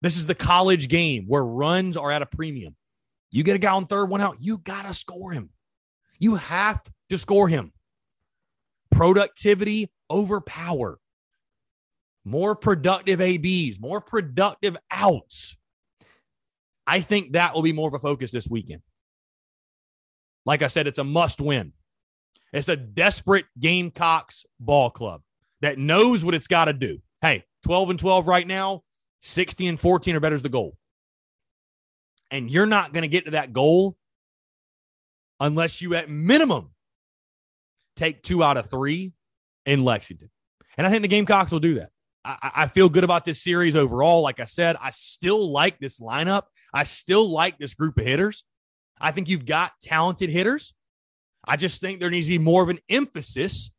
This 0.00 0.16
is 0.16 0.28
the 0.28 0.34
college 0.34 0.88
game 0.88 1.24
where 1.26 1.44
runs 1.44 1.96
are 1.96 2.10
at 2.12 2.22
a 2.22 2.26
premium. 2.26 2.76
You 3.32 3.42
get 3.42 3.56
a 3.56 3.58
guy 3.58 3.72
on 3.72 3.86
third, 3.86 4.08
one 4.08 4.20
out, 4.20 4.36
you 4.40 4.58
got 4.58 4.86
to 4.86 4.94
score 4.94 5.32
him. 5.32 5.50
You 6.18 6.36
have 6.36 6.80
to 7.10 7.18
score 7.18 7.48
him. 7.48 7.72
productivity 8.92 9.90
over 10.08 10.40
power, 10.40 10.98
more 12.24 12.54
productive 12.54 13.20
ABs, 13.20 13.80
more 13.80 14.00
productive 14.00 14.76
outs. 14.90 15.56
I 16.86 17.00
think 17.00 17.32
that 17.32 17.54
will 17.54 17.62
be 17.62 17.72
more 17.72 17.88
of 17.88 17.94
a 17.94 17.98
focus 17.98 18.30
this 18.30 18.46
weekend. 18.48 18.82
Like 20.44 20.62
I 20.62 20.68
said, 20.68 20.86
it's 20.86 20.98
a 20.98 21.04
must 21.04 21.40
win. 21.40 21.72
It's 22.52 22.68
a 22.68 22.76
desperate 22.76 23.46
Gamecocks 23.58 24.44
ball 24.60 24.90
club 24.90 25.22
that 25.60 25.78
knows 25.78 26.24
what 26.24 26.34
it's 26.34 26.48
got 26.48 26.66
to 26.66 26.72
do. 26.72 27.00
Hey, 27.22 27.44
12 27.64 27.90
and 27.90 27.98
12 28.00 28.26
right 28.26 28.46
now, 28.46 28.82
60 29.20 29.68
and 29.68 29.78
14 29.78 30.16
or 30.16 30.20
better 30.20 30.34
is 30.34 30.42
the 30.42 30.48
goal. 30.48 30.76
And 32.32 32.50
you're 32.50 32.66
not 32.66 32.92
going 32.92 33.02
to 33.02 33.08
get 33.08 33.26
to 33.26 33.30
that 33.32 33.52
goal 33.52 33.96
unless 35.38 35.80
you, 35.80 35.94
at 35.94 36.10
minimum, 36.10 36.70
take 37.96 38.22
two 38.22 38.42
out 38.42 38.56
of 38.56 38.68
three 38.68 39.12
in 39.64 39.84
Lexington. 39.84 40.30
And 40.76 40.84
I 40.84 40.90
think 40.90 41.02
the 41.02 41.08
Gamecocks 41.08 41.52
will 41.52 41.60
do 41.60 41.74
that. 41.74 41.90
I, 42.24 42.50
I, 42.56 42.66
feel 42.68 42.88
good 42.88 43.04
about 43.04 43.24
this 43.24 43.42
series 43.42 43.76
overall. 43.76 44.22
Like 44.22 44.40
I 44.40 44.44
said, 44.44 44.76
I 44.80 44.90
still 44.90 45.50
like 45.52 45.78
this 45.78 46.00
lineup. 46.00 46.44
I 46.72 46.84
still 46.84 47.28
like 47.28 47.58
this 47.58 47.74
group 47.74 47.98
of 47.98 48.04
hitters. 48.04 48.44
I 49.00 49.10
think 49.12 49.28
you've 49.28 49.46
got 49.46 49.72
talented 49.82 50.30
hitters. 50.30 50.74
I 51.44 51.56
just 51.56 51.80
think 51.80 52.00
there 52.00 52.10
needs 52.10 52.26
to 52.26 52.32
be 52.32 52.38
more 52.38 52.62
of 52.62 52.68
an 52.68 52.78
emphasis 52.88 53.70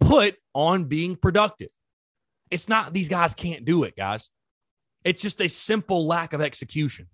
put 0.00 0.36
on 0.54 0.84
being 0.84 1.16
productive. 1.16 1.70
It's 2.52 2.68
not 2.68 2.92
these 2.92 3.08
guys 3.08 3.34
can't 3.34 3.64
do 3.64 3.84
it, 3.84 3.96
guys. 3.96 4.28
It's 5.04 5.22
just 5.22 5.40
a 5.40 5.48
simple 5.48 6.06
lack 6.06 6.34
of 6.34 6.40
execution. 6.40 7.08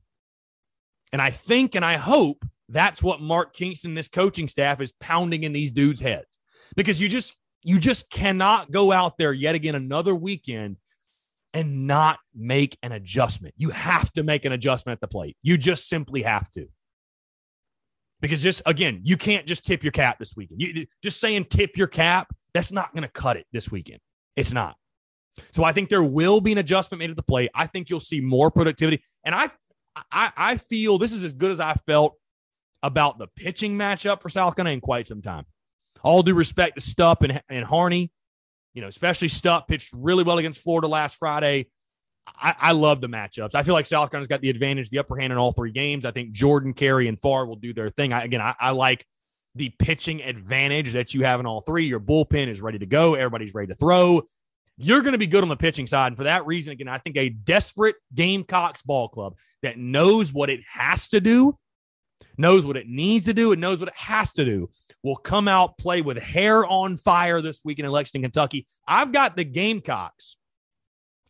And 1.12 1.22
I 1.22 1.31
think 1.31 1.74
and 1.74 1.85
I 1.85 1.96
hope 1.96 2.44
that's 2.68 3.03
what 3.03 3.20
Mark 3.20 3.55
Kingston, 3.55 3.94
this 3.94 4.09
coaching 4.09 4.48
staff, 4.48 4.81
is 4.81 4.92
pounding 5.01 5.44
in 5.44 5.53
these 5.53 5.70
dudes' 5.70 6.01
heads. 6.01 6.38
Because 6.77 7.01
you 7.01 7.09
just 7.09 7.35
you 7.62 7.79
just 7.79 8.11
cannot 8.11 8.70
go 8.70 8.92
out 8.92 9.16
there 9.16 9.33
yet 9.33 9.55
again 9.55 9.74
another 9.74 10.14
weekend 10.14 10.77
and 11.55 11.87
not 11.87 12.18
make 12.35 12.77
an 12.83 12.92
adjustment. 12.92 13.55
You 13.57 13.70
have 13.70 14.12
to 14.14 14.22
make 14.22 14.44
an 14.44 14.53
adjustment 14.53 14.96
at 14.96 15.01
the 15.01 15.09
plate. 15.09 15.37
You 15.42 15.57
just 15.57 15.88
simply 15.88 16.22
have 16.22 16.51
to. 16.53 16.66
Because 18.20 18.42
just 18.42 18.61
again, 18.66 19.01
you 19.05 19.16
can't 19.16 19.46
just 19.46 19.64
tip 19.64 19.85
your 19.85 19.92
cap 19.92 20.18
this 20.18 20.35
weekend. 20.37 20.61
You, 20.61 20.87
just 21.01 21.20
saying 21.20 21.44
tip 21.44 21.77
your 21.77 21.87
cap, 21.87 22.35
that's 22.53 22.72
not 22.72 22.92
going 22.92 23.05
to 23.05 23.09
cut 23.09 23.37
it 23.37 23.46
this 23.53 23.70
weekend. 23.70 24.01
It's 24.35 24.53
not. 24.53 24.77
So 25.53 25.64
I 25.64 25.72
think 25.72 25.88
there 25.88 26.05
will 26.05 26.40
be 26.40 26.53
an 26.53 26.59
adjustment 26.59 27.01
made 27.01 27.11
at 27.11 27.16
the 27.16 27.22
plate. 27.22 27.51
I 27.55 27.66
think 27.66 27.90
you'll 27.90 28.01
see 28.01 28.20
more 28.20 28.51
productivity. 28.51 29.03
And 29.24 29.35
I 29.35 29.51
I, 30.12 30.33
I 30.37 30.57
feel 30.57 30.98
this 30.98 31.12
is 31.12 31.24
as 31.24 31.33
good 31.33 31.51
as 31.51 31.61
I 31.61 31.74
felt 31.74 32.14
about 32.83 33.18
the 33.18 33.27
pitching 33.27 33.77
matchup 33.77 34.22
for 34.22 34.29
South 34.29 34.55
Carolina 34.57 34.74
in 34.74 34.81
quite 34.81 35.07
some 35.07 35.22
time. 35.22 35.44
All 36.03 36.22
due 36.22 36.35
respect 36.35 36.79
to 36.79 36.81
Stupp 36.81 37.22
and, 37.22 37.42
and 37.48 37.64
Harney, 37.64 38.12
you 38.74 38.83
know, 38.83 38.88
especially 38.88 39.29
Stupp 39.29 39.66
pitched 39.66 39.92
really 39.92 40.22
well 40.22 40.38
against 40.38 40.62
Florida 40.62 40.87
last 40.87 41.16
Friday. 41.16 41.66
I, 42.40 42.55
I 42.59 42.72
love 42.72 43.01
the 43.01 43.09
matchups. 43.09 43.55
I 43.55 43.62
feel 43.62 43.74
like 43.74 43.87
South 43.87 44.11
Carolina's 44.11 44.29
got 44.29 44.40
the 44.40 44.51
advantage, 44.51 44.90
the 44.90 44.98
upper 44.98 45.16
hand 45.16 45.33
in 45.33 45.38
all 45.38 45.51
three 45.53 45.72
games. 45.72 46.05
I 46.05 46.11
think 46.11 46.33
Jordan, 46.33 46.74
Kerry, 46.74 47.09
and 47.09 47.20
Farr 47.20 47.46
will 47.46 47.57
do 47.57 47.72
their 47.72 47.90
thing. 47.90 48.12
I, 48.12 48.22
again, 48.22 48.40
I, 48.40 48.55
I 48.61 48.70
like 48.70 49.05
the 49.55 49.70
pitching 49.79 50.22
advantage 50.22 50.92
that 50.92 51.14
you 51.14 51.24
have 51.24 51.40
in 51.40 51.46
all 51.46 51.62
three. 51.62 51.87
Your 51.87 52.01
bullpen 52.01 52.48
is 52.48 52.61
ready 52.61 52.79
to 52.79 52.87
go. 52.87 53.14
Everybody's 53.14 53.55
ready 53.55 53.68
to 53.68 53.74
throw. 53.74 54.22
You're 54.79 55.03
going 55.03 55.12
to 55.12 55.19
be 55.19 55.27
good 55.27 55.43
on 55.43 55.49
the 55.49 55.57
pitching 55.57 55.87
side. 55.87 56.09
And 56.09 56.17
for 56.17 56.25
that 56.25 56.47
reason, 56.47 56.73
again, 56.73 56.88
I 56.88 56.99
think 56.99 57.17
a 57.17 57.29
desperate 57.29 57.97
Gamecocks 58.14 58.83
ball 58.83 59.09
club 59.09 59.37
that 59.62 59.77
knows 59.77 60.33
what 60.33 60.51
it 60.51 60.61
has 60.73 61.09
to 61.09 61.21
do, 61.21 61.59
knows 62.38 62.64
what 62.64 62.77
it 62.77 62.88
needs 62.88 63.27
to 63.27 63.35
do, 63.35 63.53
and 63.53 63.61
knows 63.61 63.81
what 63.81 63.88
it 63.88 63.97
has 63.97 64.33
to 64.35 64.45
do 64.45 64.71
will 65.03 65.17
come 65.17 65.49
out 65.49 65.79
play 65.79 66.01
with 66.01 66.19
hair 66.19 66.64
on 66.64 66.97
fire 66.97 67.41
this 67.41 67.61
weekend 67.64 67.87
in 67.87 67.93
Lexington, 67.93 68.23
Kentucky. 68.23 68.67
I've 68.87 69.12
got 69.12 69.37
the 69.37 69.45
Gamecocks 69.45 70.37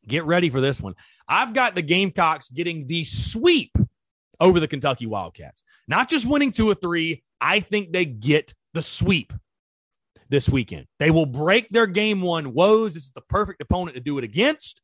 Get 0.08 0.24
ready 0.24 0.48
for 0.48 0.60
this 0.60 0.80
one. 0.80 0.94
I've 1.28 1.52
got 1.52 1.74
the 1.74 1.82
Gamecocks 1.82 2.48
getting 2.48 2.86
the 2.86 3.04
sweep 3.04 3.76
over 4.40 4.58
the 4.58 4.66
Kentucky 4.66 5.06
Wildcats. 5.06 5.62
Not 5.86 6.08
just 6.08 6.26
winning 6.26 6.50
two 6.50 6.68
or 6.68 6.74
three, 6.74 7.22
I 7.40 7.60
think 7.60 7.92
they 7.92 8.06
get 8.06 8.54
the 8.72 8.82
sweep 8.82 9.32
this 10.28 10.48
weekend. 10.48 10.86
They 10.98 11.10
will 11.10 11.26
break 11.26 11.68
their 11.70 11.86
game 11.86 12.20
one 12.20 12.52
woes. 12.54 12.94
This 12.94 13.04
is 13.04 13.12
the 13.12 13.22
perfect 13.22 13.60
opponent 13.62 13.94
to 13.94 14.00
do 14.00 14.18
it 14.18 14.24
against. 14.24 14.82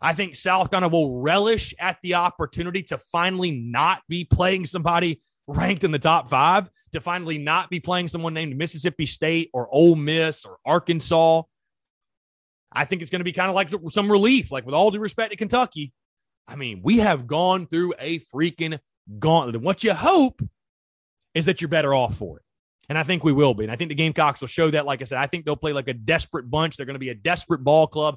I 0.00 0.12
think 0.12 0.34
South 0.34 0.70
Carolina 0.70 0.88
will 0.92 1.20
relish 1.20 1.74
at 1.78 1.98
the 2.02 2.14
opportunity 2.14 2.82
to 2.84 2.98
finally 2.98 3.50
not 3.50 4.02
be 4.08 4.24
playing 4.24 4.66
somebody 4.66 5.22
ranked 5.46 5.84
in 5.84 5.92
the 5.92 5.98
top 5.98 6.28
five, 6.28 6.68
to 6.92 7.00
finally 7.00 7.38
not 7.38 7.70
be 7.70 7.80
playing 7.80 8.08
someone 8.08 8.34
named 8.34 8.56
Mississippi 8.56 9.06
State 9.06 9.48
or 9.52 9.68
Ole 9.72 9.94
Miss 9.94 10.44
or 10.44 10.58
Arkansas. 10.66 11.42
I 12.72 12.84
think 12.84 13.00
it's 13.00 13.10
going 13.10 13.20
to 13.20 13.24
be 13.24 13.32
kind 13.32 13.48
of 13.48 13.54
like 13.54 13.70
some 13.88 14.10
relief, 14.10 14.50
like 14.50 14.66
with 14.66 14.74
all 14.74 14.90
due 14.90 14.98
respect 14.98 15.30
to 15.30 15.36
Kentucky. 15.36 15.92
I 16.46 16.56
mean, 16.56 16.80
we 16.82 16.98
have 16.98 17.26
gone 17.26 17.66
through 17.66 17.94
a 17.98 18.18
freaking 18.18 18.78
gauntlet. 19.18 19.54
And 19.54 19.64
what 19.64 19.82
you 19.82 19.94
hope 19.94 20.42
is 21.32 21.46
that 21.46 21.60
you're 21.60 21.68
better 21.68 21.94
off 21.94 22.16
for 22.16 22.38
it. 22.38 22.42
And 22.88 22.96
I 22.96 23.02
think 23.02 23.24
we 23.24 23.32
will 23.32 23.54
be. 23.54 23.64
And 23.64 23.72
I 23.72 23.76
think 23.76 23.88
the 23.88 23.96
Gamecocks 23.96 24.40
will 24.40 24.48
show 24.48 24.70
that. 24.70 24.86
Like 24.86 25.02
I 25.02 25.04
said, 25.06 25.18
I 25.18 25.26
think 25.26 25.44
they'll 25.44 25.56
play 25.56 25.72
like 25.72 25.88
a 25.88 25.94
desperate 25.94 26.48
bunch. 26.48 26.76
They're 26.76 26.86
going 26.86 26.94
to 26.94 27.00
be 27.00 27.10
a 27.10 27.14
desperate 27.14 27.64
ball 27.64 27.86
club. 27.86 28.16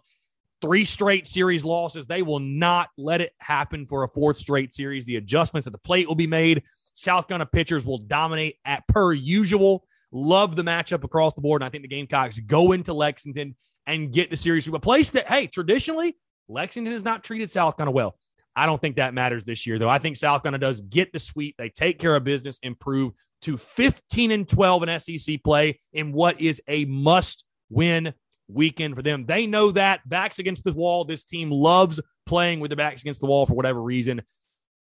Three 0.62 0.86
straight 0.86 1.26
series 1.26 1.66
losses. 1.66 2.06
They 2.06 2.22
will 2.22 2.40
not 2.40 2.90
let 2.98 3.22
it 3.22 3.32
happen 3.40 3.88
for 3.88 4.04
a 4.04 4.08
fourth 4.10 4.38
straight 4.38 4.74
series. 4.74 5.06
The 5.06 5.16
adjustments 5.16 5.68
at 5.68 5.74
the 5.74 5.80
plate 5.80 6.08
will 6.08 6.16
be 6.16 6.28
made. 6.28 6.64
South 6.94 7.28
Carolina 7.28 7.50
pitchers 7.52 7.86
will 7.86 7.98
dominate 7.98 8.58
at 8.66 8.88
per 8.88 9.14
usual. 9.14 9.86
Love 10.12 10.56
the 10.56 10.64
matchup 10.64 11.04
across 11.04 11.34
the 11.34 11.42
board. 11.42 11.62
And 11.62 11.68
I 11.68 11.70
think 11.70 11.84
the 11.84 11.88
Gamecocks 11.88 12.40
go 12.40 12.72
into 12.74 12.94
Lexington 12.94 13.56
and 13.88 14.12
get 14.12 14.30
the 14.30 14.38
series 14.38 14.66
to 14.66 14.76
a 14.76 14.80
place 14.80 15.10
that, 15.12 15.28
hey, 15.28 15.48
traditionally, 15.48 16.18
Lexington 16.48 16.94
has 16.94 17.04
not 17.04 17.24
treated 17.24 17.50
South 17.50 17.78
Carolina 17.78 17.92
well. 17.96 18.20
I 18.56 18.66
don't 18.66 18.82
think 18.82 18.98
that 18.98 19.14
matters 19.14 19.46
this 19.46 19.66
year, 19.66 19.80
though. 19.80 19.90
I 19.90 20.00
think 20.00 20.18
South 20.18 20.44
Carolina 20.44 20.60
does 20.60 20.82
get 20.82 21.14
the 21.14 21.20
sweep. 21.20 21.56
They 21.58 21.70
take 21.70 22.00
care 22.00 22.16
of 22.16 22.24
business, 22.24 22.60
improve 22.62 23.14
to 23.44 23.58
15 23.58 24.32
and 24.32 24.48
12 24.48 24.84
in 24.84 25.00
SEC 25.00 25.44
play 25.44 25.80
in 25.94 26.12
what 26.12 26.42
is 26.42 26.62
a 26.68 26.86
must 26.86 27.46
win 27.70 28.14
weekend 28.48 28.96
for 28.96 29.02
them. 29.02 29.26
They 29.26 29.46
know 29.46 29.72
that 29.72 30.08
backs 30.08 30.40
against 30.40 30.64
the 30.64 30.74
wall. 30.74 31.06
This 31.06 31.24
team 31.24 31.52
loves 31.52 32.00
playing 32.26 32.60
with 32.60 32.70
the 32.70 32.76
backs 32.76 33.02
against 33.02 33.22
the 33.22 33.28
wall 33.28 33.46
for 33.46 33.54
whatever 33.54 33.82
reason, 33.82 34.22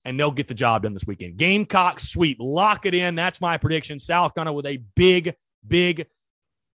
and 0.03 0.19
they'll 0.19 0.31
get 0.31 0.47
the 0.47 0.53
job 0.53 0.83
done 0.83 0.93
this 0.93 1.07
weekend. 1.07 1.37
Gamecock 1.37 1.99
sweep. 1.99 2.37
Lock 2.39 2.85
it 2.85 2.93
in. 2.93 3.15
That's 3.15 3.39
my 3.39 3.57
prediction. 3.57 3.99
South 3.99 4.33
Carolina 4.33 4.53
with 4.53 4.65
a 4.65 4.83
big, 4.95 5.35
big, 5.65 6.07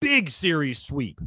big 0.01 0.31
series 0.31 0.79
sweep 0.79 1.21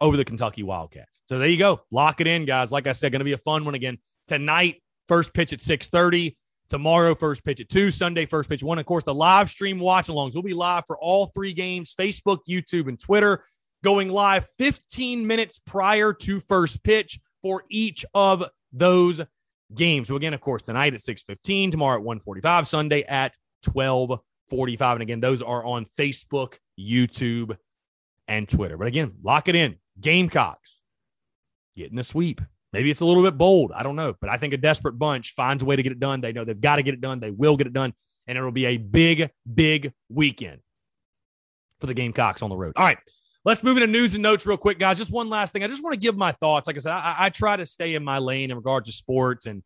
over 0.00 0.16
the 0.16 0.24
Kentucky 0.24 0.62
Wildcats. 0.62 1.18
So 1.26 1.38
there 1.38 1.48
you 1.48 1.58
go. 1.58 1.82
Lock 1.90 2.20
it 2.20 2.26
in, 2.26 2.44
guys. 2.44 2.72
Like 2.72 2.86
I 2.86 2.92
said, 2.92 3.12
going 3.12 3.20
to 3.20 3.24
be 3.24 3.32
a 3.32 3.38
fun 3.38 3.64
one 3.64 3.74
again 3.74 3.98
tonight. 4.28 4.82
First 5.08 5.34
pitch 5.34 5.52
at 5.52 5.60
6:30. 5.60 6.36
Tomorrow, 6.68 7.14
first 7.14 7.44
pitch 7.44 7.60
at 7.60 7.68
2. 7.68 7.92
Sunday, 7.92 8.26
first 8.26 8.48
pitch 8.48 8.62
1. 8.62 8.78
Of 8.78 8.86
course, 8.86 9.04
the 9.04 9.14
live 9.14 9.48
stream 9.48 9.78
watch 9.78 10.08
alongs 10.08 10.34
will 10.34 10.42
be 10.42 10.54
live 10.54 10.84
for 10.86 10.98
all 10.98 11.26
three 11.26 11.52
games 11.52 11.94
Facebook, 11.98 12.38
YouTube, 12.48 12.88
and 12.88 12.98
Twitter, 12.98 13.44
going 13.84 14.10
live 14.10 14.48
15 14.58 15.26
minutes 15.26 15.60
prior 15.64 16.12
to 16.12 16.40
first 16.40 16.82
pitch 16.82 17.20
for 17.40 17.64
each 17.70 18.04
of 18.14 18.44
those 18.72 19.20
games. 19.74 20.08
So, 20.08 20.16
again, 20.16 20.34
of 20.34 20.40
course, 20.40 20.62
tonight 20.62 20.94
at 20.94 21.02
6:15, 21.02 21.70
tomorrow 21.70 21.98
at 21.98 22.04
1:45, 22.04 22.66
Sunday 22.66 23.02
at 23.04 23.36
12:45. 23.62 24.96
And 24.96 25.02
again, 25.02 25.20
those 25.20 25.42
are 25.42 25.64
on 25.64 25.86
Facebook, 25.96 26.54
YouTube, 26.78 27.56
and 28.26 28.48
Twitter. 28.48 28.76
But 28.76 28.88
again, 28.88 29.14
lock 29.22 29.46
it 29.48 29.54
in. 29.54 29.76
Gamecocks 30.00 30.82
getting 31.76 31.96
the 31.96 32.04
sweep. 32.04 32.40
Maybe 32.76 32.90
it's 32.90 33.00
a 33.00 33.06
little 33.06 33.22
bit 33.22 33.38
bold. 33.38 33.72
I 33.74 33.82
don't 33.82 33.96
know. 33.96 34.12
But 34.20 34.28
I 34.28 34.36
think 34.36 34.52
a 34.52 34.58
desperate 34.58 34.98
bunch 34.98 35.32
finds 35.32 35.62
a 35.62 35.66
way 35.66 35.76
to 35.76 35.82
get 35.82 35.92
it 35.92 35.98
done. 35.98 36.20
They 36.20 36.34
know 36.34 36.44
they've 36.44 36.60
got 36.60 36.76
to 36.76 36.82
get 36.82 36.92
it 36.92 37.00
done. 37.00 37.20
They 37.20 37.30
will 37.30 37.56
get 37.56 37.66
it 37.66 37.72
done. 37.72 37.94
And 38.26 38.36
it'll 38.36 38.52
be 38.52 38.66
a 38.66 38.76
big, 38.76 39.30
big 39.54 39.94
weekend 40.10 40.58
for 41.80 41.86
the 41.86 41.94
Gamecocks 41.94 42.42
on 42.42 42.50
the 42.50 42.56
road. 42.56 42.74
All 42.76 42.84
right. 42.84 42.98
Let's 43.46 43.62
move 43.62 43.78
into 43.78 43.86
news 43.86 44.12
and 44.12 44.22
notes 44.22 44.44
real 44.44 44.58
quick, 44.58 44.78
guys. 44.78 44.98
Just 44.98 45.10
one 45.10 45.30
last 45.30 45.54
thing. 45.54 45.64
I 45.64 45.68
just 45.68 45.82
want 45.82 45.94
to 45.94 45.98
give 45.98 46.18
my 46.18 46.32
thoughts. 46.32 46.66
Like 46.66 46.76
I 46.76 46.80
said, 46.80 46.92
I, 46.92 47.14
I 47.18 47.30
try 47.30 47.56
to 47.56 47.64
stay 47.64 47.94
in 47.94 48.04
my 48.04 48.18
lane 48.18 48.50
in 48.50 48.58
regards 48.58 48.90
to 48.90 48.92
sports 48.92 49.46
and, 49.46 49.62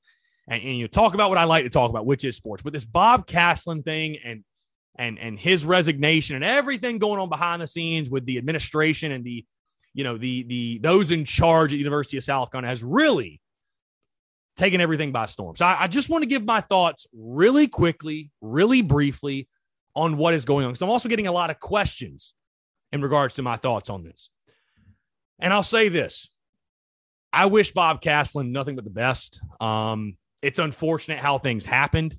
and, 0.47 0.63
and 0.63 0.77
you 0.77 0.85
know, 0.85 0.87
talk 0.87 1.15
about 1.15 1.31
what 1.31 1.39
I 1.39 1.45
like 1.45 1.65
to 1.65 1.71
talk 1.71 1.91
about, 1.91 2.07
which 2.07 2.25
is 2.25 2.37
sports. 2.37 2.63
But 2.63 2.75
this 2.75 2.85
Bob 2.85 3.27
Caslen 3.27 3.85
thing 3.85 4.19
and 4.25 4.45
and 4.95 5.19
and 5.19 5.37
his 5.37 5.65
resignation 5.65 6.37
and 6.37 6.45
everything 6.45 6.99
going 6.99 7.19
on 7.19 7.29
behind 7.29 7.61
the 7.61 7.67
scenes 7.67 8.09
with 8.09 8.25
the 8.25 8.39
administration 8.39 9.11
and 9.11 9.25
the 9.25 9.45
you 9.95 10.05
know, 10.05 10.17
the 10.17 10.45
the 10.45 10.79
those 10.79 11.11
in 11.11 11.25
charge 11.25 11.73
at 11.73 11.79
University 11.79 12.17
of 12.17 12.25
South 12.25 12.51
Carolina 12.51 12.69
has 12.69 12.83
really 12.83 13.41
taken 14.57 14.81
everything 14.81 15.11
by 15.11 15.27
storm. 15.27 15.57
So 15.57 15.67
I, 15.67 15.85
I 15.85 15.87
just 15.87 16.09
want 16.09 16.23
to 16.23 16.27
give 16.27 16.45
my 16.45 16.61
thoughts 16.61 17.07
really 17.13 17.67
quickly, 17.67 18.31
really 18.41 18.83
briefly 18.83 19.49
on 19.95 20.17
what 20.17 20.35
is 20.35 20.45
going 20.45 20.65
on. 20.67 20.73
Because 20.73 20.83
I'm 20.83 20.91
also 20.91 21.09
getting 21.09 21.27
a 21.27 21.33
lot 21.33 21.51
of 21.51 21.59
questions 21.61 22.35
in 22.93 23.03
regards 23.03 23.35
to 23.35 23.43
my 23.43 23.57
thoughts 23.57 23.91
on 23.91 24.05
this. 24.05 24.31
And 25.39 25.53
I'll 25.53 25.63
say 25.63 25.89
this. 25.89 26.31
I 27.33 27.47
wish 27.47 27.73
Bob 27.73 28.03
Caslen 28.03 28.51
nothing 28.51 28.75
but 28.75 28.85
the 28.85 28.91
best. 28.91 29.41
Um, 29.61 30.17
it's 30.43 30.59
unfortunate 30.59 31.19
how 31.19 31.39
things 31.39 31.65
happened. 31.65 32.19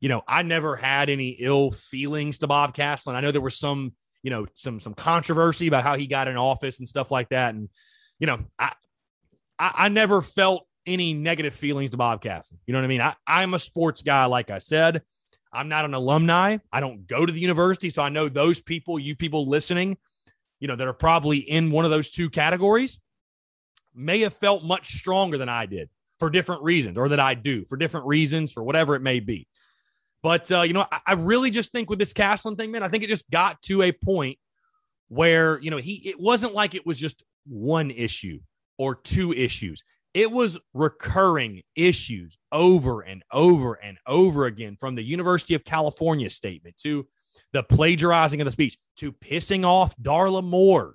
You 0.00 0.10
know, 0.10 0.22
I 0.28 0.42
never 0.42 0.76
had 0.76 1.08
any 1.08 1.30
ill 1.30 1.70
feelings 1.70 2.38
to 2.40 2.46
Bob 2.46 2.76
Caslen. 2.76 3.14
I 3.14 3.20
know 3.20 3.30
there 3.30 3.40
were 3.40 3.50
some 3.50 3.94
you 4.24 4.30
know, 4.30 4.46
some 4.54 4.80
some 4.80 4.94
controversy 4.94 5.68
about 5.68 5.84
how 5.84 5.96
he 5.96 6.08
got 6.08 6.26
in 6.26 6.36
office 6.36 6.80
and 6.80 6.88
stuff 6.88 7.12
like 7.12 7.28
that. 7.28 7.54
And 7.54 7.68
you 8.18 8.26
know, 8.26 8.40
I 8.58 8.72
I, 9.58 9.72
I 9.76 9.88
never 9.90 10.22
felt 10.22 10.66
any 10.86 11.12
negative 11.12 11.54
feelings 11.54 11.90
to 11.90 11.96
Bob 11.96 12.22
Caslen. 12.22 12.56
You 12.66 12.72
know 12.72 12.80
what 12.80 12.86
I 12.86 12.88
mean? 12.88 13.00
I, 13.02 13.14
I'm 13.26 13.54
a 13.54 13.58
sports 13.58 14.02
guy, 14.02 14.24
like 14.24 14.50
I 14.50 14.58
said. 14.58 15.02
I'm 15.52 15.68
not 15.68 15.84
an 15.84 15.94
alumni. 15.94 16.58
I 16.72 16.80
don't 16.80 17.06
go 17.06 17.24
to 17.24 17.32
the 17.32 17.38
university, 17.38 17.90
so 17.90 18.02
I 18.02 18.08
know 18.08 18.28
those 18.28 18.60
people, 18.60 18.98
you 18.98 19.14
people 19.14 19.48
listening, 19.48 19.98
you 20.58 20.66
know, 20.66 20.74
that 20.74 20.86
are 20.88 20.92
probably 20.94 21.38
in 21.38 21.70
one 21.70 21.84
of 21.84 21.92
those 21.92 22.10
two 22.10 22.28
categories, 22.28 23.00
may 23.94 24.20
have 24.20 24.34
felt 24.34 24.64
much 24.64 24.94
stronger 24.94 25.38
than 25.38 25.48
I 25.48 25.66
did 25.66 25.90
for 26.18 26.28
different 26.30 26.62
reasons, 26.62 26.98
or 26.98 27.10
that 27.10 27.20
I 27.20 27.34
do 27.34 27.66
for 27.66 27.76
different 27.76 28.06
reasons, 28.06 28.52
for 28.52 28.64
whatever 28.64 28.96
it 28.96 29.02
may 29.02 29.20
be. 29.20 29.46
But 30.24 30.50
uh, 30.50 30.62
you 30.62 30.72
know, 30.72 30.86
I, 30.90 31.00
I 31.08 31.12
really 31.12 31.50
just 31.50 31.70
think 31.70 31.90
with 31.90 31.98
this 31.98 32.14
Caslen 32.14 32.56
thing, 32.56 32.72
man, 32.72 32.82
I 32.82 32.88
think 32.88 33.04
it 33.04 33.08
just 33.08 33.30
got 33.30 33.60
to 33.64 33.82
a 33.82 33.92
point 33.92 34.38
where 35.08 35.60
you 35.60 35.70
know 35.70 35.76
he 35.76 35.96
it 36.08 36.18
wasn't 36.18 36.54
like 36.54 36.74
it 36.74 36.86
was 36.86 36.96
just 36.96 37.22
one 37.46 37.90
issue 37.90 38.40
or 38.78 38.94
two 38.94 39.34
issues. 39.34 39.84
It 40.14 40.32
was 40.32 40.58
recurring 40.72 41.60
issues 41.76 42.38
over 42.50 43.02
and 43.02 43.22
over 43.32 43.74
and 43.74 43.98
over 44.06 44.46
again 44.46 44.78
from 44.80 44.94
the 44.94 45.02
University 45.02 45.54
of 45.54 45.62
California 45.62 46.30
statement 46.30 46.78
to 46.78 47.06
the 47.52 47.62
plagiarizing 47.62 48.40
of 48.40 48.46
the 48.46 48.52
speech 48.52 48.78
to 48.96 49.12
pissing 49.12 49.66
off 49.66 49.94
Darla 49.98 50.42
Moore. 50.42 50.94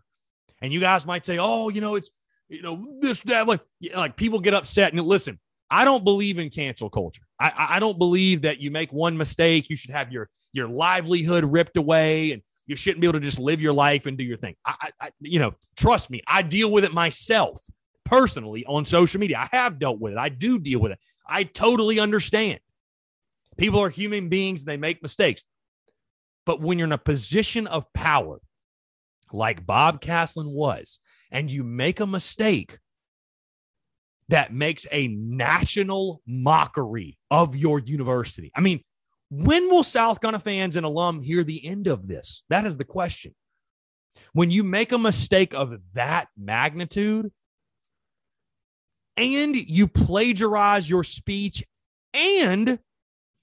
And 0.60 0.74
you 0.74 0.80
guys 0.80 1.06
might 1.06 1.26
say, 1.26 1.38
oh, 1.38 1.70
you 1.70 1.82
know, 1.82 1.96
it's, 1.96 2.10
you 2.48 2.62
know, 2.62 2.84
this, 3.02 3.20
that, 3.22 3.48
like, 3.48 3.62
like 3.94 4.15
people 4.15 4.39
get 4.39 4.54
upset. 4.54 4.94
And 4.94 5.02
listen, 5.06 5.39
I 5.71 5.86
don't 5.86 6.03
believe 6.03 6.39
in 6.39 6.49
cancel 6.49 6.89
culture. 6.89 7.21
I, 7.39 7.67
I 7.71 7.79
don't 7.79 7.97
believe 7.97 8.41
that 8.41 8.60
you 8.60 8.71
make 8.71 8.91
one 8.91 9.17
mistake, 9.17 9.69
you 9.69 9.75
should 9.75 9.91
have 9.91 10.12
your 10.12 10.29
your 10.51 10.67
livelihood 10.67 11.43
ripped 11.43 11.77
away 11.77 12.32
and 12.32 12.41
you 12.65 12.75
shouldn't 12.75 13.01
be 13.01 13.08
able 13.08 13.19
to 13.19 13.25
just 13.25 13.39
live 13.39 13.62
your 13.62 13.73
life 13.73 14.05
and 14.05 14.17
do 14.17 14.23
your 14.23 14.38
thing. 14.38 14.55
I, 14.65 14.91
I, 15.01 15.10
you 15.21 15.39
know, 15.39 15.55
trust 15.75 16.10
me, 16.10 16.21
I 16.27 16.43
deal 16.43 16.71
with 16.71 16.84
it 16.84 16.93
myself 16.93 17.60
personally 18.05 18.63
on 18.65 18.86
social 18.86 19.19
media. 19.19 19.39
I 19.39 19.55
have 19.55 19.79
dealt 19.79 19.99
with 19.99 20.13
it. 20.13 20.19
I 20.19 20.29
do 20.29 20.60
deal 20.60 20.79
with 20.79 20.91
it. 20.91 20.99
I 21.27 21.43
totally 21.43 21.99
understand. 21.99 22.60
People 23.58 23.79
are 23.79 23.89
human 23.89 24.29
beings 24.29 24.62
and 24.62 24.67
they 24.67 24.77
make 24.77 25.01
mistakes. 25.01 25.43
But 26.45 26.62
when 26.62 26.79
you're 26.79 26.88
in 26.88 26.91
a 26.91 26.97
position 26.97 27.67
of 27.67 27.91
power, 27.93 28.39
like 29.32 29.65
Bob 29.65 30.01
Caslen 30.01 30.53
was, 30.53 30.99
and 31.32 31.51
you 31.51 31.63
make 31.63 31.99
a 31.99 32.08
mistake 32.08 32.79
that 34.30 34.54
makes 34.54 34.88
a 34.92 35.08
national 35.08 36.22
mockery 36.26 37.18
of 37.30 37.56
your 37.56 37.80
university. 37.80 38.52
I 38.56 38.62
mean, 38.62 38.82
when 39.30 39.70
will 39.70 39.84
South 39.84 40.22
Carolina 40.22 40.39
fans 40.39 40.76
and 40.76 40.86
alum 40.86 41.22
hear 41.22 41.44
the 41.44 41.65
end 41.65 41.88
of 41.88 42.08
this? 42.08 42.44
That 42.50 42.65
is 42.65 42.78
the 42.78 42.84
question. 42.86 43.36
When 44.34 44.50
you 44.52 44.63
make 44.63 44.92
a 44.92 44.98
mistake 44.98 45.54
of 45.54 45.78
that 45.94 46.28
magnitude, 46.38 47.32
and 49.18 49.56
you 49.56 49.88
plagiarize 49.88 50.89
your 50.89 51.04
speech 51.04 51.62
and 52.13 52.80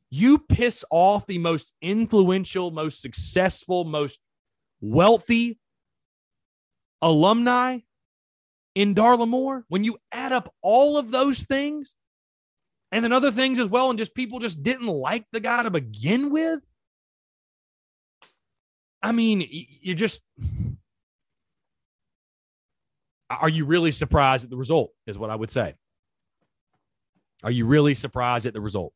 you 0.09 0.38
piss 0.38 0.85
off 0.90 1.27
the 1.27 1.38
most 1.38 1.75
influential, 1.83 2.70
most 2.70 3.03
successful, 3.03 3.85
most 3.85 4.18
wealthy 4.81 5.59
alumni 7.03 7.81
in 8.76 8.94
Darla 8.94 9.26
Moore, 9.26 9.64
when 9.68 9.82
you 9.84 9.96
add 10.12 10.32
up 10.32 10.54
all 10.62 10.98
of 10.98 11.10
those 11.10 11.42
things 11.42 11.94
and 12.92 13.02
then 13.02 13.10
other 13.10 13.30
things 13.32 13.58
as 13.58 13.66
well, 13.66 13.88
and 13.88 13.98
just 13.98 14.14
people 14.14 14.38
just 14.38 14.62
didn't 14.62 14.86
like 14.86 15.24
the 15.32 15.40
guy 15.40 15.62
to 15.62 15.70
begin 15.70 16.30
with, 16.30 16.60
I 19.02 19.12
mean, 19.12 19.44
you 19.48 19.94
just 19.94 20.20
are 23.30 23.48
you 23.48 23.64
really 23.64 23.90
surprised 23.90 24.44
at 24.44 24.50
the 24.50 24.56
result? 24.56 24.92
Is 25.06 25.18
what 25.18 25.30
I 25.30 25.36
would 25.36 25.50
say. 25.50 25.74
Are 27.44 27.50
you 27.50 27.66
really 27.66 27.94
surprised 27.94 28.44
at 28.44 28.52
the 28.52 28.60
result? 28.60 28.92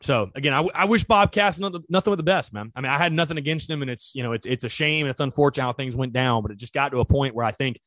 So 0.00 0.30
again, 0.34 0.52
I, 0.52 0.56
w- 0.56 0.72
I 0.74 0.86
wish 0.86 1.04
Bob 1.04 1.30
Cass 1.30 1.58
nothing, 1.58 1.84
nothing 1.88 2.10
but 2.10 2.16
the 2.16 2.22
best, 2.22 2.52
man. 2.52 2.72
I 2.74 2.80
mean, 2.80 2.90
I 2.90 2.98
had 2.98 3.12
nothing 3.12 3.36
against 3.36 3.68
him, 3.68 3.82
and 3.82 3.90
it's 3.90 4.14
you 4.14 4.22
know 4.22 4.32
it's 4.32 4.46
it's 4.46 4.64
a 4.64 4.68
shame, 4.68 5.04
and 5.04 5.10
it's 5.10 5.20
unfortunate 5.20 5.64
how 5.64 5.72
things 5.72 5.94
went 5.94 6.14
down, 6.14 6.42
but 6.42 6.52
it 6.52 6.58
just 6.58 6.72
got 6.72 6.90
to 6.92 7.00
a 7.00 7.04
point 7.04 7.34
where 7.34 7.44
I 7.44 7.52
think 7.52 7.78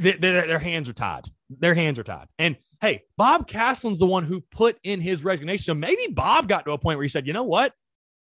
th- 0.00 0.20
th- 0.20 0.46
their 0.46 0.58
hands 0.58 0.88
are 0.88 0.94
tied. 0.94 1.30
Their 1.50 1.74
hands 1.74 1.98
are 1.98 2.04
tied. 2.04 2.26
And 2.38 2.56
hey, 2.80 3.02
Bob 3.16 3.48
Caslen's 3.48 3.98
the 3.98 4.06
one 4.06 4.24
who 4.24 4.40
put 4.40 4.78
in 4.82 5.00
his 5.00 5.24
resignation. 5.24 5.64
So 5.64 5.74
maybe 5.74 6.08
Bob 6.12 6.48
got 6.48 6.64
to 6.64 6.72
a 6.72 6.78
point 6.78 6.98
where 6.98 7.04
he 7.04 7.08
said, 7.08 7.26
you 7.26 7.32
know 7.32 7.44
what, 7.44 7.72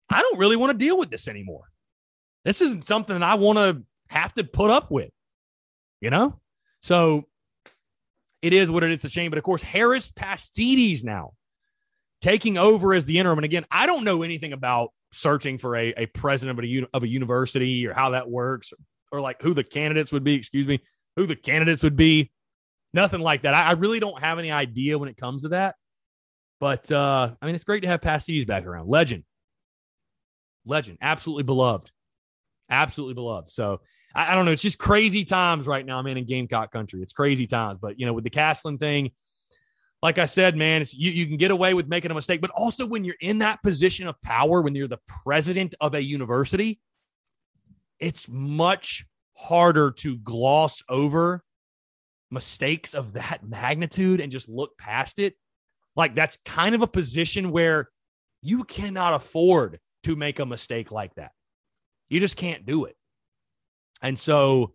I 0.10 0.22
don't 0.22 0.38
really 0.38 0.56
want 0.56 0.72
to 0.72 0.86
deal 0.86 0.98
with 0.98 1.10
this 1.10 1.28
anymore. 1.28 1.64
This 2.44 2.62
isn't 2.62 2.84
something 2.84 3.24
I 3.24 3.36
want 3.36 3.58
to 3.58 3.84
have 4.08 4.34
to 4.36 4.44
put 4.44 4.70
up 4.70 4.92
with 4.92 5.10
you 6.06 6.12
know? 6.12 6.40
So 6.82 7.24
it 8.44 8.54
is 8.54 8.70
what 8.70 8.84
it 8.84 8.92
is. 8.92 8.98
It's 8.98 9.06
a 9.06 9.10
shame. 9.10 9.32
But 9.32 9.38
of 9.38 9.44
course, 9.44 9.64
Harris 9.64 10.12
Pastides 10.12 11.04
now 11.04 11.34
taking 12.22 12.58
over 12.58 12.94
as 12.94 13.06
the 13.06 13.18
interim. 13.18 13.40
And 13.40 13.46
again, 13.46 13.66
I 13.72 13.88
don't 13.88 14.04
know 14.04 14.22
anything 14.24 14.54
about 14.54 14.92
searching 15.12 15.58
for 15.58 15.76
a, 15.76 15.94
a 15.98 16.06
president 16.08 16.60
of 16.60 16.64
a, 16.64 16.88
of 16.94 17.04
a 17.04 17.08
university 17.08 17.88
or 17.88 17.94
how 17.94 18.12
that 18.12 18.30
works 18.30 18.72
or, 18.72 19.18
or 19.18 19.22
like 19.22 19.42
who 19.42 19.54
the 19.54 19.64
candidates 19.64 20.12
would 20.12 20.24
be, 20.24 20.36
excuse 20.36 20.68
me, 20.68 20.80
who 21.15 21.25
the 21.25 21.36
candidates 21.36 21.84
would 21.84 21.95
be. 21.95 22.32
Nothing 22.93 23.21
like 23.21 23.43
that. 23.43 23.54
I, 23.54 23.69
I 23.69 23.71
really 23.73 23.99
don't 23.99 24.19
have 24.19 24.39
any 24.39 24.51
idea 24.51 24.97
when 24.97 25.10
it 25.10 25.17
comes 25.17 25.43
to 25.43 25.49
that. 25.49 25.75
But 26.60 26.89
uh, 26.91 27.32
I 27.41 27.45
mean, 27.45 27.56
it's 27.56 27.63
great 27.63 27.82
to 27.82 27.88
have 27.88 28.01
Pastides 28.01 28.45
back 28.45 28.65
around. 28.65 28.88
Legend. 28.88 29.23
Legend. 30.65 30.97
Absolutely 31.01 31.43
beloved. 31.43 31.91
Absolutely 32.69 33.13
beloved. 33.13 33.51
So 33.51 33.82
I, 34.15 34.32
I, 34.32 34.36
don't 34.36 34.45
know. 34.45 34.51
It's 34.51 34.62
just 34.62 34.80
crazy 34.80 35.25
times 35.25 35.67
right 35.67 35.86
now, 35.86 36.01
man, 36.01 36.17
in 36.17 36.25
Gamecock 36.25 36.71
country. 36.71 37.01
It's 37.01 37.13
crazy 37.13 37.45
times. 37.45 37.80
But, 37.82 37.99
you 37.99 38.06
know, 38.06 38.13
with 38.13 38.23
the 38.23 38.30
Caslen 38.30 38.80
thing, 38.80 39.12
like 40.01 40.17
I 40.17 40.25
said, 40.25 40.56
man, 40.56 40.82
it's, 40.82 40.93
you, 40.93 41.12
you 41.12 41.25
can 41.28 41.38
get 41.38 41.51
away 41.51 41.73
with 41.73 41.88
making 41.88 42.12
a 42.12 42.13
mistake. 42.13 42.41
But 42.41 42.51
also 42.51 42.88
when 42.88 43.04
you're 43.04 43.15
in 43.19 43.39
that 43.39 43.62
position 43.62 44.08
of 44.08 44.19
power, 44.21 44.62
when 44.62 44.75
you're 44.75 44.88
the 44.88 44.99
president 45.23 45.75
of 45.82 45.93
a 45.93 46.01
university, 46.01 46.80
it's 47.99 48.28
much 48.30 49.06
harder 49.36 49.91
to 49.91 50.17
gloss 50.17 50.82
over 50.89 51.43
mistakes 52.32 52.93
of 52.93 53.13
that 53.13 53.39
magnitude 53.48 54.21
and 54.21 54.32
just 54.32 54.50
look 54.50 54.78
past 54.78 55.19
it. 55.19 55.36
Like 55.95 56.15
that's 56.15 56.38
kind 56.45 56.76
of 56.76 56.82
a 56.82 56.88
position 56.88 57.52
where 57.52 57.89
you 58.41 58.63
cannot 58.63 59.13
afford 59.13 59.80
to 60.04 60.15
make 60.15 60.39
a 60.39 60.45
mistake 60.45 60.91
like 60.91 61.15
that. 61.15 61.32
You 62.10 62.19
just 62.19 62.38
can't 62.38 62.65
do 62.65 62.86
it. 62.86 62.95
And 64.02 64.19
so, 64.19 64.74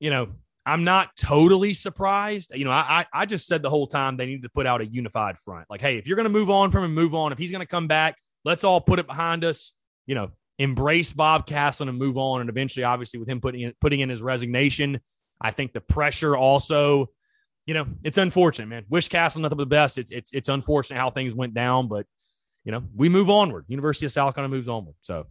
you 0.00 0.10
know, 0.10 0.28
I'm 0.64 0.84
not 0.84 1.16
totally 1.16 1.74
surprised. 1.74 2.52
You 2.54 2.64
know, 2.64 2.70
I 2.70 3.06
I 3.12 3.26
just 3.26 3.46
said 3.46 3.62
the 3.62 3.70
whole 3.70 3.86
time 3.86 4.16
they 4.16 4.26
need 4.26 4.42
to 4.42 4.48
put 4.48 4.66
out 4.66 4.80
a 4.80 4.86
unified 4.86 5.38
front. 5.38 5.66
Like, 5.68 5.80
hey, 5.80 5.98
if 5.98 6.06
you're 6.06 6.16
going 6.16 6.24
to 6.24 6.30
move 6.30 6.50
on 6.50 6.70
from 6.70 6.84
him, 6.84 6.94
move 6.94 7.14
on. 7.14 7.32
If 7.32 7.38
he's 7.38 7.50
going 7.50 7.60
to 7.60 7.66
come 7.66 7.88
back, 7.88 8.16
let's 8.44 8.64
all 8.64 8.80
put 8.80 8.98
it 8.98 9.06
behind 9.06 9.44
us. 9.44 9.72
You 10.06 10.14
know, 10.14 10.30
embrace 10.62 11.12
Bob 11.12 11.46
Caslen 11.46 11.88
and 11.88 11.98
move 11.98 12.16
on. 12.16 12.40
And 12.40 12.50
eventually, 12.50 12.84
obviously, 12.84 13.18
with 13.18 13.28
him 13.28 13.40
putting 13.40 13.62
in, 13.62 13.72
putting 13.80 14.00
in 14.00 14.08
his 14.08 14.22
resignation, 14.22 15.00
I 15.40 15.50
think 15.50 15.72
the 15.72 15.80
pressure 15.80 16.36
also, 16.36 17.10
you 17.66 17.74
know, 17.74 17.86
it's 18.02 18.18
unfortunate, 18.18 18.66
man. 18.66 18.84
Wish 18.88 19.08
Caslen 19.08 19.38
nothing 19.38 19.58
but 19.58 19.64
the 19.64 19.66
best. 19.66 19.98
It's 19.98 20.10
it's 20.10 20.32
it's 20.32 20.48
unfortunate 20.48 20.98
how 20.98 21.10
things 21.10 21.34
went 21.34 21.54
down, 21.54 21.88
but 21.88 22.06
you 22.64 22.72
know, 22.72 22.84
we 22.94 23.08
move 23.08 23.28
onward. 23.28 23.64
University 23.68 24.06
of 24.06 24.12
South 24.12 24.34
Carolina 24.34 24.54
moves 24.54 24.68
onward. 24.68 24.94
So 25.00 25.26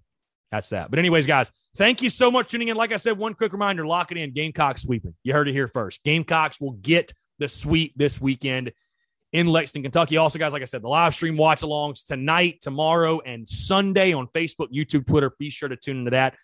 that's 0.51 0.69
that. 0.69 0.89
But, 0.89 0.99
anyways, 0.99 1.25
guys, 1.25 1.49
thank 1.77 2.01
you 2.01 2.09
so 2.09 2.29
much 2.29 2.49
tuning 2.49 2.67
in. 2.67 2.75
Like 2.75 2.91
I 2.91 2.97
said, 2.97 3.17
one 3.17 3.33
quick 3.33 3.53
reminder 3.53 3.87
lock 3.87 4.11
it 4.11 4.17
in 4.17 4.33
Gamecocks 4.33 4.81
sweeping. 4.81 5.15
You 5.23 5.31
heard 5.31 5.47
it 5.47 5.53
here 5.53 5.69
first. 5.69 6.03
Gamecocks 6.03 6.59
will 6.59 6.73
get 6.73 7.13
the 7.39 7.47
sweep 7.47 7.93
this 7.95 8.19
weekend 8.19 8.73
in 9.31 9.47
Lexington, 9.47 9.83
Kentucky. 9.83 10.17
Also, 10.17 10.37
guys, 10.37 10.53
like 10.53 10.61
I 10.61 10.65
said, 10.65 10.81
the 10.81 10.89
live 10.89 11.15
stream 11.15 11.37
watch 11.37 11.61
alongs 11.61 12.03
tonight, 12.05 12.59
tomorrow, 12.61 13.21
and 13.21 13.47
Sunday 13.47 14.13
on 14.13 14.27
Facebook, 14.27 14.67
YouTube, 14.73 15.05
Twitter. 15.05 15.31
Be 15.39 15.49
sure 15.49 15.69
to 15.69 15.75
tune 15.75 15.99
into 15.99 16.11
that. 16.11 16.35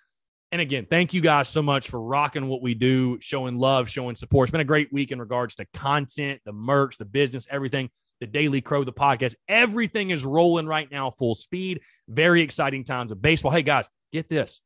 And 0.52 0.62
again, 0.62 0.88
thank 0.90 1.14
you 1.14 1.20
guys 1.20 1.50
so 1.50 1.62
much 1.62 1.90
for 1.90 2.02
rocking 2.02 2.48
what 2.48 2.62
we 2.62 2.74
do, 2.74 3.18
showing 3.20 3.58
love, 3.58 3.90
showing 3.90 4.16
support. 4.16 4.48
It's 4.48 4.52
been 4.52 4.62
a 4.62 4.66
great 4.66 4.94
week 4.94 5.12
in 5.12 5.20
regards 5.20 5.56
to 5.56 5.66
content, 5.74 6.40
the 6.46 6.54
merch, 6.54 6.98
the 6.98 7.06
business, 7.06 7.48
everything 7.52 7.90
the 8.20 8.28
Daily 8.28 8.62
Crow, 8.62 8.84
the 8.84 8.94
podcast. 8.94 9.36
Everything 9.48 10.10
is 10.10 10.26
rolling 10.26 10.66
right 10.66 10.90
now, 10.92 11.10
full 11.10 11.36
speed. 11.36 11.82
Very 12.08 12.42
exciting 12.42 12.84
times 12.84 13.12
of 13.12 13.22
baseball. 13.22 13.52
Hey, 13.52 13.62
guys, 13.62 13.90
get 14.12 14.30
this 14.30 14.62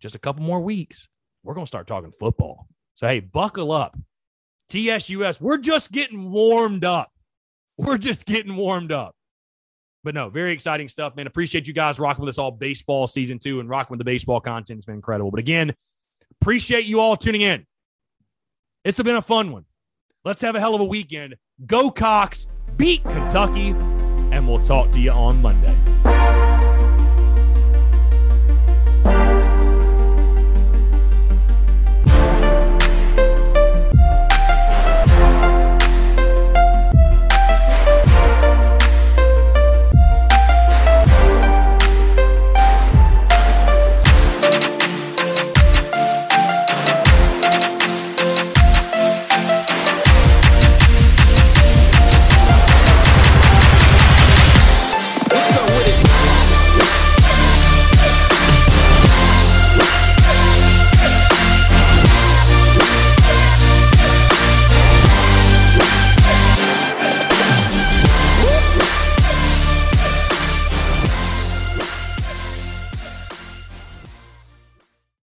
just 0.00 0.14
a 0.14 0.18
couple 0.18 0.42
more 0.42 0.60
weeks. 0.60 1.08
We're 1.42 1.54
going 1.54 1.66
to 1.66 1.68
start 1.68 1.86
talking 1.86 2.12
football. 2.18 2.68
So, 2.94 3.06
hey, 3.06 3.20
buckle 3.20 3.72
up. 3.72 3.98
TSUS, 4.70 5.40
we're 5.40 5.58
just 5.58 5.90
getting 5.90 6.30
warmed 6.30 6.84
up. 6.84 7.09
We're 7.86 7.96
just 7.96 8.26
getting 8.26 8.56
warmed 8.56 8.92
up. 8.92 9.14
But 10.04 10.14
no, 10.14 10.28
very 10.28 10.52
exciting 10.52 10.88
stuff, 10.88 11.16
man. 11.16 11.26
Appreciate 11.26 11.66
you 11.66 11.72
guys 11.72 11.98
rocking 11.98 12.22
with 12.22 12.28
us 12.28 12.38
all 12.38 12.50
baseball 12.50 13.06
season 13.06 13.38
two 13.38 13.60
and 13.60 13.68
rocking 13.68 13.92
with 13.92 13.98
the 13.98 14.04
baseball 14.04 14.40
content. 14.40 14.78
It's 14.78 14.86
been 14.86 14.96
incredible. 14.96 15.30
But 15.30 15.40
again, 15.40 15.74
appreciate 16.40 16.84
you 16.84 17.00
all 17.00 17.16
tuning 17.16 17.40
in. 17.40 17.66
It's 18.84 19.00
been 19.02 19.16
a 19.16 19.22
fun 19.22 19.50
one. 19.50 19.64
Let's 20.24 20.42
have 20.42 20.56
a 20.56 20.60
hell 20.60 20.74
of 20.74 20.82
a 20.82 20.86
weekend. 20.86 21.36
Go 21.66 21.90
Cocks, 21.90 22.46
beat 22.76 23.02
Kentucky, 23.04 23.70
and 24.30 24.46
we'll 24.46 24.62
talk 24.62 24.90
to 24.92 25.00
you 25.00 25.12
on 25.12 25.40
Monday. 25.40 25.76